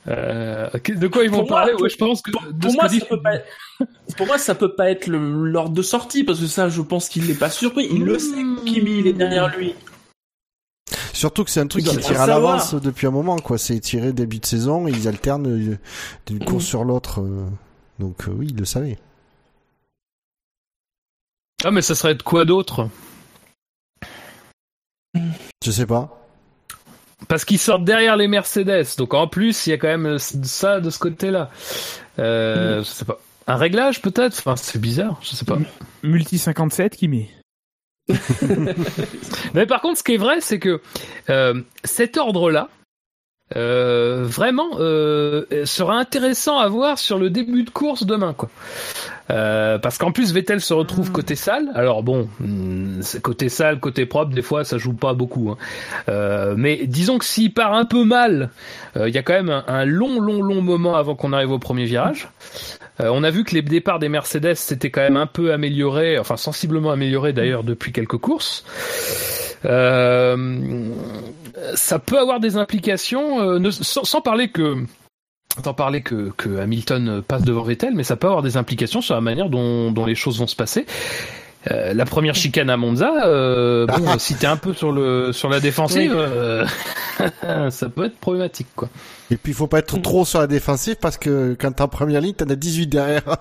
Euh, 0.08 0.68
de 0.88 1.08
quoi 1.08 1.24
ils 1.24 1.30
vont 1.30 1.38
Pour 1.40 1.48
moi, 1.50 1.58
parler 1.60 1.74
Ouais, 1.74 1.88
je 1.88 1.96
pense 1.96 2.22
que 2.22 2.30
Pour, 2.30 2.42
moi, 2.74 2.88
dit- 2.88 3.00
ça 3.00 3.06
peut 3.06 3.22
pas. 3.22 3.32
Pour 4.16 4.26
moi, 4.26 4.38
ça 4.38 4.54
peut 4.54 4.74
pas 4.74 4.90
être 4.90 5.06
l'ordre 5.08 5.74
de 5.74 5.82
sortie 5.82 6.24
parce 6.24 6.40
que 6.40 6.46
ça, 6.46 6.68
je 6.68 6.80
pense 6.82 7.08
qu'il 7.08 7.26
n'est 7.26 7.34
pas 7.34 7.50
surpris. 7.50 7.88
Il 7.90 8.04
le 8.04 8.18
sait. 8.18 8.30
que 8.34 8.64
Kimi, 8.64 8.98
il 8.98 9.06
est 9.06 9.12
derrière 9.12 9.56
lui. 9.56 9.74
Surtout 11.12 11.44
que 11.44 11.50
c'est 11.50 11.60
un 11.60 11.66
truc 11.66 11.84
qui 11.84 11.96
tire 11.98 12.20
à 12.20 12.26
l'avance 12.26 12.74
depuis 12.74 13.06
un 13.06 13.10
moment, 13.10 13.36
quoi. 13.38 13.58
C'est 13.58 13.78
tiré 13.80 14.12
début 14.12 14.38
de 14.38 14.46
saison 14.46 14.86
et 14.88 14.90
ils 14.90 15.08
alternent 15.08 15.46
euh, 15.46 15.78
d'une 16.26 16.44
course 16.44 16.64
Mm. 16.64 16.68
sur 16.68 16.84
l'autre. 16.84 17.20
euh. 17.20 17.46
Donc 17.98 18.24
oui, 18.28 18.48
ils 18.50 18.56
le 18.56 18.64
savaient. 18.64 18.98
Ah 21.64 21.70
mais 21.70 21.82
ça 21.82 21.94
serait 21.94 22.14
de 22.16 22.22
quoi 22.22 22.44
d'autre? 22.44 22.88
Je 25.64 25.70
sais 25.70 25.86
pas. 25.86 26.21
Parce 27.28 27.44
qu'ils 27.44 27.58
sortent 27.58 27.84
derrière 27.84 28.16
les 28.16 28.28
Mercedes, 28.28 28.86
donc 28.98 29.14
en 29.14 29.26
plus 29.26 29.66
il 29.66 29.70
y 29.70 29.72
a 29.72 29.78
quand 29.78 29.88
même 29.88 30.06
euh, 30.06 30.18
ça 30.18 30.80
de 30.80 30.90
ce 30.90 30.98
côté-là. 30.98 31.50
Euh, 32.18 32.78
Je 32.78 32.84
sais 32.84 33.04
pas. 33.04 33.18
Un 33.46 33.56
réglage 33.56 34.02
peut-être? 34.02 34.38
Enfin 34.38 34.56
c'est 34.56 34.80
bizarre, 34.80 35.18
je 35.22 35.30
sais 35.34 35.44
pas. 35.44 35.58
Multi 36.02 36.38
57 36.38 36.96
qui 36.96 37.08
met. 37.08 37.28
Mais 39.54 39.66
par 39.66 39.80
contre 39.80 39.98
ce 39.98 40.02
qui 40.02 40.14
est 40.14 40.18
vrai 40.18 40.40
c'est 40.40 40.58
que 40.58 40.80
euh, 41.30 41.60
cet 41.84 42.16
ordre-là, 42.16 42.68
euh, 43.56 44.24
vraiment 44.24 44.70
euh, 44.78 45.44
sera 45.64 45.96
intéressant 45.96 46.58
à 46.58 46.68
voir 46.68 46.98
sur 46.98 47.18
le 47.18 47.30
début 47.30 47.64
de 47.64 47.70
course 47.70 48.04
demain 48.04 48.32
quoi. 48.32 48.48
Euh, 49.30 49.78
parce 49.78 49.98
qu'en 49.98 50.10
plus 50.12 50.32
Vettel 50.32 50.60
se 50.60 50.74
retrouve 50.74 51.12
côté 51.12 51.36
sale. 51.36 51.70
Alors 51.74 52.02
bon, 52.02 52.28
hmm, 52.40 53.00
côté 53.22 53.48
sale, 53.48 53.78
côté 53.80 54.04
propre, 54.04 54.32
des 54.34 54.42
fois 54.42 54.64
ça 54.64 54.78
joue 54.78 54.94
pas 54.94 55.14
beaucoup. 55.14 55.50
hein. 55.50 55.56
Euh, 56.08 56.54
mais 56.56 56.86
disons 56.86 57.18
que 57.18 57.24
s'il 57.24 57.54
part 57.54 57.72
un 57.74 57.84
peu 57.84 58.04
mal, 58.04 58.50
euh, 58.96 59.08
il 59.08 59.14
y 59.14 59.18
a 59.18 59.22
quand 59.22 59.32
même 59.34 59.48
un, 59.50 59.64
un 59.68 59.84
long, 59.84 60.20
long, 60.20 60.42
long 60.42 60.60
moment 60.60 60.96
avant 60.96 61.14
qu'on 61.14 61.32
arrive 61.32 61.52
au 61.52 61.58
premier 61.58 61.84
virage. 61.84 62.28
Euh, 63.00 63.08
on 63.12 63.22
a 63.22 63.30
vu 63.30 63.44
que 63.44 63.54
les 63.54 63.62
départs 63.62 63.98
des 64.00 64.08
Mercedes 64.08 64.54
s'étaient 64.54 64.90
quand 64.90 65.00
même 65.00 65.16
un 65.16 65.26
peu 65.26 65.52
améliorés, 65.52 66.18
enfin 66.18 66.36
sensiblement 66.36 66.90
améliorés 66.90 67.32
d'ailleurs 67.32 67.62
depuis 67.64 67.92
quelques 67.92 68.18
courses. 68.18 68.64
Euh, 69.64 70.36
ça 71.74 71.98
peut 71.98 72.18
avoir 72.18 72.40
des 72.40 72.56
implications, 72.56 73.40
euh, 73.40 73.58
ne- 73.58 73.70
sans, 73.70 74.04
sans 74.04 74.20
parler 74.20 74.48
que 74.48 74.76
sans 75.62 75.74
parler 75.74 76.02
que, 76.02 76.30
que 76.36 76.58
Hamilton 76.58 77.22
passe 77.26 77.42
devant 77.42 77.62
Vettel, 77.62 77.94
mais 77.94 78.04
ça 78.04 78.16
peut 78.16 78.26
avoir 78.26 78.42
des 78.42 78.56
implications 78.56 79.00
sur 79.00 79.14
la 79.14 79.20
manière 79.20 79.50
dont, 79.50 79.92
dont 79.92 80.06
les 80.06 80.14
choses 80.14 80.38
vont 80.38 80.46
se 80.46 80.56
passer. 80.56 80.86
Euh, 81.70 81.94
la 81.94 82.04
première 82.04 82.34
chicane 82.34 82.70
à 82.70 82.76
Monza, 82.76 83.24
euh, 83.26 83.86
bon, 83.86 84.18
si 84.18 84.34
t'es 84.34 84.48
un 84.48 84.56
peu 84.56 84.74
sur 84.74 84.90
le 84.90 85.32
sur 85.32 85.48
la 85.48 85.60
défensive, 85.60 86.12
euh, 86.16 86.66
ça 87.70 87.88
peut 87.88 88.06
être 88.06 88.18
problématique 88.18 88.66
quoi. 88.74 88.88
Et 89.30 89.36
puis 89.36 89.52
il 89.52 89.54
faut 89.54 89.68
pas 89.68 89.78
être 89.78 90.00
trop 90.00 90.24
sur 90.24 90.40
la 90.40 90.48
défensive 90.48 90.96
parce 91.00 91.16
que 91.18 91.56
quand 91.58 91.70
t'es 91.70 91.82
en 91.82 91.88
première 91.88 92.20
ligne, 92.20 92.34
t'en 92.34 92.48
as 92.50 92.56
18 92.56 92.88
derrière. 92.88 93.36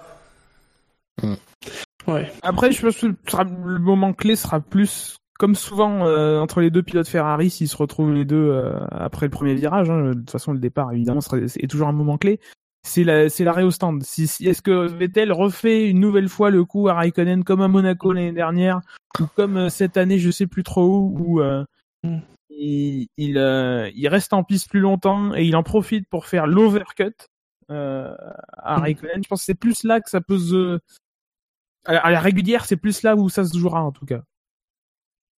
Ouais. 2.08 2.32
Après, 2.44 2.72
je 2.72 2.82
pense 2.82 2.98
que 2.98 3.08
le 3.08 3.80
moment 3.80 4.14
clé 4.14 4.36
sera 4.36 4.60
plus, 4.60 5.18
comme 5.42 5.56
souvent 5.56 6.06
euh, 6.06 6.40
entre 6.40 6.62
les 6.62 6.70
deux 6.70 6.84
pilotes 6.84 7.08
Ferrari, 7.08 7.50
s'ils 7.50 7.68
se 7.68 7.76
retrouvent 7.76 8.14
les 8.14 8.26
deux 8.26 8.36
euh, 8.52 8.78
après 8.92 9.26
le 9.26 9.32
premier 9.32 9.56
virage. 9.56 9.90
hein, 9.90 10.10
de 10.10 10.14
toute 10.14 10.30
façon, 10.30 10.54
le 10.54 10.60
départ, 10.60 10.92
évidemment, 10.92 11.20
est 11.20 11.68
toujours 11.68 11.88
un 11.88 11.94
moment 11.94 12.20
clé. 12.20 12.40
C'est 12.88 13.04
la, 13.04 13.28
c'est 13.28 13.44
l'arrêt 13.44 13.64
au 13.64 13.72
stand. 13.72 14.04
Si, 14.04 14.28
si- 14.28 14.48
est-ce 14.48 14.62
que 14.62 14.86
Vettel 14.86 15.32
refait 15.32 15.90
une 15.90 16.00
nouvelle 16.00 16.30
fois 16.30 16.52
le 16.52 16.64
coup 16.64 16.90
à 16.90 16.94
Raikkonen 16.94 17.44
comme 17.44 17.62
à 17.64 17.68
Monaco 17.68 18.14
l'année 18.14 18.34
dernière 18.34 18.82
ou 19.20 19.24
comme 19.36 19.58
euh, 19.58 19.70
cette 19.70 19.98
année, 19.98 20.20
je 20.20 20.30
sais 20.30 20.46
plus 20.46 20.62
trop 20.62 20.86
où, 20.86 21.16
où 21.20 21.42
euh, 21.42 21.66
Mm. 22.04 22.20
il, 22.52 23.08
il, 23.18 23.38
euh, 23.40 23.90
il 23.96 24.08
reste 24.10 24.34
en 24.34 24.44
piste 24.44 24.70
plus 24.70 24.80
longtemps 24.80 25.34
et 25.34 25.44
il 25.44 25.56
en 25.56 25.64
profite 25.64 26.08
pour 26.08 26.28
faire 26.28 26.46
l'overcut 26.46 27.16
euh, 27.72 28.14
à 28.60 28.78
Mm. 28.78 28.82
Raikkonen. 28.82 29.24
Je 29.24 29.28
pense 29.28 29.40
que 29.40 29.46
c'est 29.46 29.56
plus 29.56 29.84
là 29.86 30.02
que 30.02 30.10
ça 30.12 30.22
peut 30.22 30.38
se 30.38 30.80
à 31.86 31.94
la, 31.94 32.00
à 32.06 32.12
la 32.12 32.20
régulière, 32.20 32.66
c'est 32.66 32.78
plus 32.78 33.02
là 33.02 33.16
où 33.16 33.28
ça 33.28 33.44
se 33.44 33.58
jouera 33.58 33.82
en 33.82 33.92
tout 33.92 34.06
cas. 34.06 34.22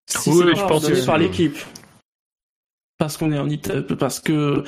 Si 0.08 0.30
Oui, 0.30 0.44
c'est 0.50 0.56
je 0.56 0.68
pense 0.68 0.88
que- 0.88 1.06
par 1.06 1.18
l'équipe. 1.18 1.58
Parce 2.98 3.18
qu'on 3.18 3.32
est 3.32 3.40
en 3.40 3.50
Italie, 3.50 3.84
parce 4.00 4.20
que 4.20 4.64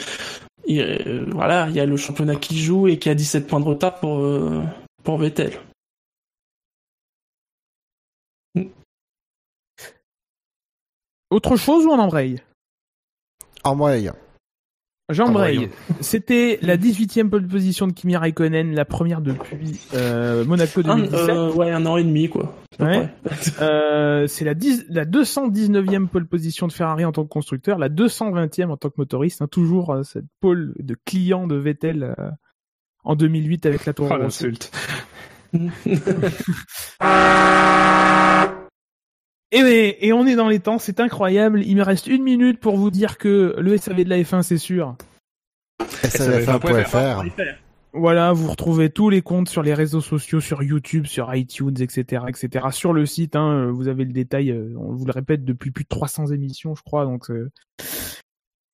il- 0.66 0.82
euh, 0.82 1.26
voilà, 1.32 1.68
il 1.70 1.76
y 1.76 1.80
a 1.80 1.86
le 1.86 1.96
championnat 1.98 2.36
qui 2.36 2.60
joue 2.60 2.88
et 2.88 2.98
qui 3.00 3.10
a 3.10 3.16
17 3.16 3.48
points 3.48 3.60
de 3.60 3.66
retard 3.66 4.00
pour 4.00 4.20
euh, 4.20 4.64
pour 5.04 5.18
Vettel. 5.18 5.60
Autre 11.30 11.56
chose 11.58 11.86
ou 11.86 11.90
on 11.92 12.00
embraye? 12.00 12.42
En 13.64 13.76
J'embraye. 15.10 15.58
Embrayons. 15.58 15.72
C'était 16.02 16.58
la 16.62 16.78
18e 16.78 17.30
pole 17.30 17.48
position 17.48 17.88
de 17.88 17.94
Kimi 17.94 18.16
Raikkonen, 18.16 18.74
la 18.74 18.86
première 18.86 19.22
depuis 19.22 19.80
euh, 19.94 20.44
Monaco 20.46 20.82
Un, 20.86 20.98
2017. 20.98 21.30
euh, 21.30 21.52
ouais, 21.54 21.72
un 21.72 21.86
an 21.86 21.98
et 21.98 22.04
demi 22.04 22.30
quoi. 22.30 22.56
Ouais. 22.80 23.10
Euh, 23.62 24.28
c'est 24.28 24.44
la, 24.46 24.54
10 24.54 24.86
la 24.90 25.06
219e 25.06 26.08
pole 26.08 26.26
position 26.28 26.68
de 26.68 26.74
Ferrari 26.74 27.06
en 27.06 27.12
tant 27.12 27.24
que 27.24 27.30
constructeur, 27.30 27.78
la 27.78 27.90
220e 27.90 28.70
en 28.70 28.78
tant 28.78 28.90
que 28.90 28.96
motoriste. 28.98 29.42
hein, 29.42 29.48
toujours 29.48 29.92
euh, 29.94 30.04
cette 30.04 30.26
pole 30.42 30.74
de 30.80 30.96
client 31.06 31.48
de 31.48 31.56
Vettel 31.56 32.16
euh, 32.18 32.30
en 33.04 33.16
2008 33.16 33.66
avec 33.68 33.86
la 33.86 33.94
Toro 33.94 34.10
Oh, 34.12 34.16
Rosso. 34.16 34.24
l'insulte. 34.24 34.72
Et, 39.52 39.64
oui, 39.64 39.96
et 40.00 40.12
on 40.12 40.26
est 40.26 40.36
dans 40.36 40.50
les 40.50 40.60
temps, 40.60 40.80
c'est 40.80 41.00
incroyable. 41.00 41.62
Il 41.64 41.76
me 41.78 41.84
reste 41.84 42.08
une 42.08 42.24
minute 42.24 42.60
pour 42.60 42.78
vous 42.78 42.92
dire 42.92 43.18
que 43.18 43.56
le 43.58 43.78
SAV 43.78 44.04
de 44.04 44.10
la 44.10 44.18
F1, 44.20 44.42
c'est 44.42 44.58
sûr. 44.58 44.96
SAF1.fr. 46.04 47.24
Voilà, 47.94 48.34
vous 48.34 48.50
retrouvez 48.50 48.90
tous 48.90 49.10
les 49.10 49.22
comptes 49.22 49.48
sur 49.48 49.64
les 49.64 49.74
réseaux 49.74 50.02
sociaux, 50.02 50.42
sur 50.42 50.62
YouTube, 50.62 51.06
sur 51.06 51.34
iTunes, 51.34 51.76
etc., 51.80 52.24
etc. 52.28 52.68
Sur 52.72 52.92
le 52.92 53.06
site, 53.06 53.38
hein, 53.38 53.72
vous 53.72 53.88
avez 53.88 54.04
le 54.04 54.12
détail. 54.12 54.52
euh, 54.52 54.74
On 54.78 54.92
vous 54.92 55.06
le 55.06 55.14
répète 55.14 55.46
depuis 55.46 55.72
plus 55.72 55.86
de 55.86 55.90
300 55.90 56.28
émissions, 56.28 56.76
je 56.76 56.84
crois. 56.84 57.06
Donc, 57.06 57.30
euh, 57.32 57.50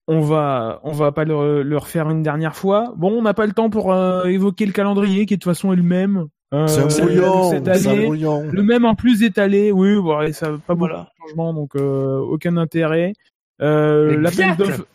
on 0.07 0.21
va, 0.21 0.79
on 0.84 0.91
va 0.91 1.12
pas 1.12 1.23
le, 1.23 1.62
le 1.62 1.77
refaire 1.77 2.10
une 2.10 2.23
dernière 2.23 2.55
fois. 2.55 2.93
Bon, 2.97 3.12
on 3.12 3.21
n'a 3.21 3.36
pas 3.36 3.45
le 3.45 3.53
temps 3.53 3.69
pour 3.69 3.93
euh, 3.93 4.25
évoquer 4.25 4.65
le 4.65 4.71
calendrier, 4.71 5.27
qui 5.27 5.36
de 5.36 5.39
toute 5.39 5.51
façon 5.51 5.71
est 5.71 5.75
le 5.77 5.84
même. 5.84 6.27
Euh, 6.53 6.67
C'est 6.67 6.81
un 7.01 7.05
brouillon. 7.05 7.51
un 7.53 8.03
brouillon. 8.03 8.43
Le 8.51 8.61
même 8.63 8.83
en 8.85 8.93
plus 8.95 9.23
étalé, 9.23 9.71
oui, 9.71 9.95
bon, 9.95 10.19
et 10.21 10.33
ça 10.33 10.47
pas 10.47 10.73
beaucoup 10.75 10.79
Voilà. 10.79 11.03
de 11.03 11.27
changements, 11.29 11.53
donc 11.53 11.75
euh, 11.75 12.17
aucun 12.19 12.57
intérêt. 12.57 13.13
Euh, 13.61 14.09
Mais 14.11 14.17
L'appel 14.17 14.45
Viat 14.47 14.55
d'offres, 14.55 14.85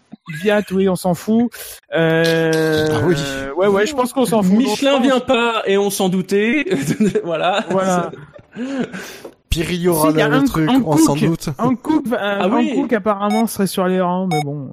Viat, 0.43 0.63
oui, 0.73 0.89
on 0.89 0.97
s'en 0.97 1.15
fout. 1.15 1.51
Euh, 1.95 2.87
Ah 2.93 3.01
oui. 3.07 3.15
Ouais, 3.57 3.69
ouais, 3.69 3.87
je 3.87 3.95
pense 3.95 4.13
qu'on 4.13 4.27
s'en 4.27 4.43
fout. 4.43 4.59
Michelin 4.59 5.01
vient 5.01 5.21
pas 5.21 5.63
et 5.67 5.79
on 5.79 5.89
s'en 5.89 6.09
doutait. 6.11 6.65
voilà. 7.25 7.65
Voilà. 7.71 8.11
Pirelli 9.49 9.89
aura 9.89 10.11
Si, 10.11 10.19
y 10.19 10.21
a 10.23 10.29
le 10.29 10.35
un- 10.35 10.45
truc, 10.45 10.69
un 10.69 10.83
on 10.85 10.97
s'en 10.97 11.15
doute. 11.17 11.49
Un 11.59 11.75
Cook, 11.75 12.05
un, 12.13 12.17
Ah 12.21 12.45
un 12.45 12.51
oui. 12.57 12.75
Cook 12.75 12.93
apparemment 12.93 13.47
serait 13.47 13.67
sur 13.67 13.87
les 13.87 14.01
rangs, 14.01 14.27
mais 14.31 14.43
bon, 14.45 14.71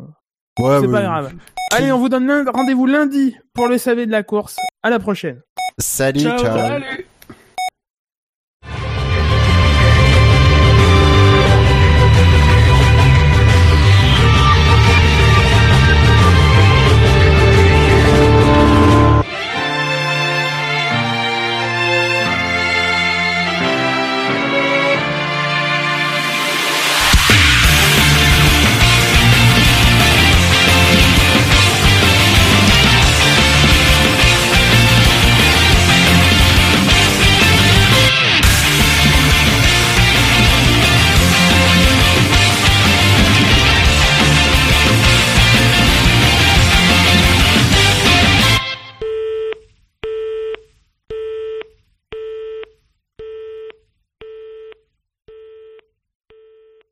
Ouais, 0.59 0.79
c'est 0.81 0.87
oui. 0.87 0.91
pas 0.91 1.01
grave. 1.01 1.33
Allez, 1.71 1.91
on 1.91 1.97
vous 1.99 2.09
donne 2.09 2.47
rendez-vous 2.53 2.85
lundi 2.85 3.35
pour 3.53 3.67
le 3.67 3.77
SAV 3.77 4.05
de 4.05 4.11
la 4.11 4.23
course. 4.23 4.57
À 4.83 4.89
la 4.89 4.99
prochaine. 4.99 5.41
Salut, 5.79 6.21
Ciao. 6.21 6.37
ciao. 6.39 6.57
Salut 6.57 7.02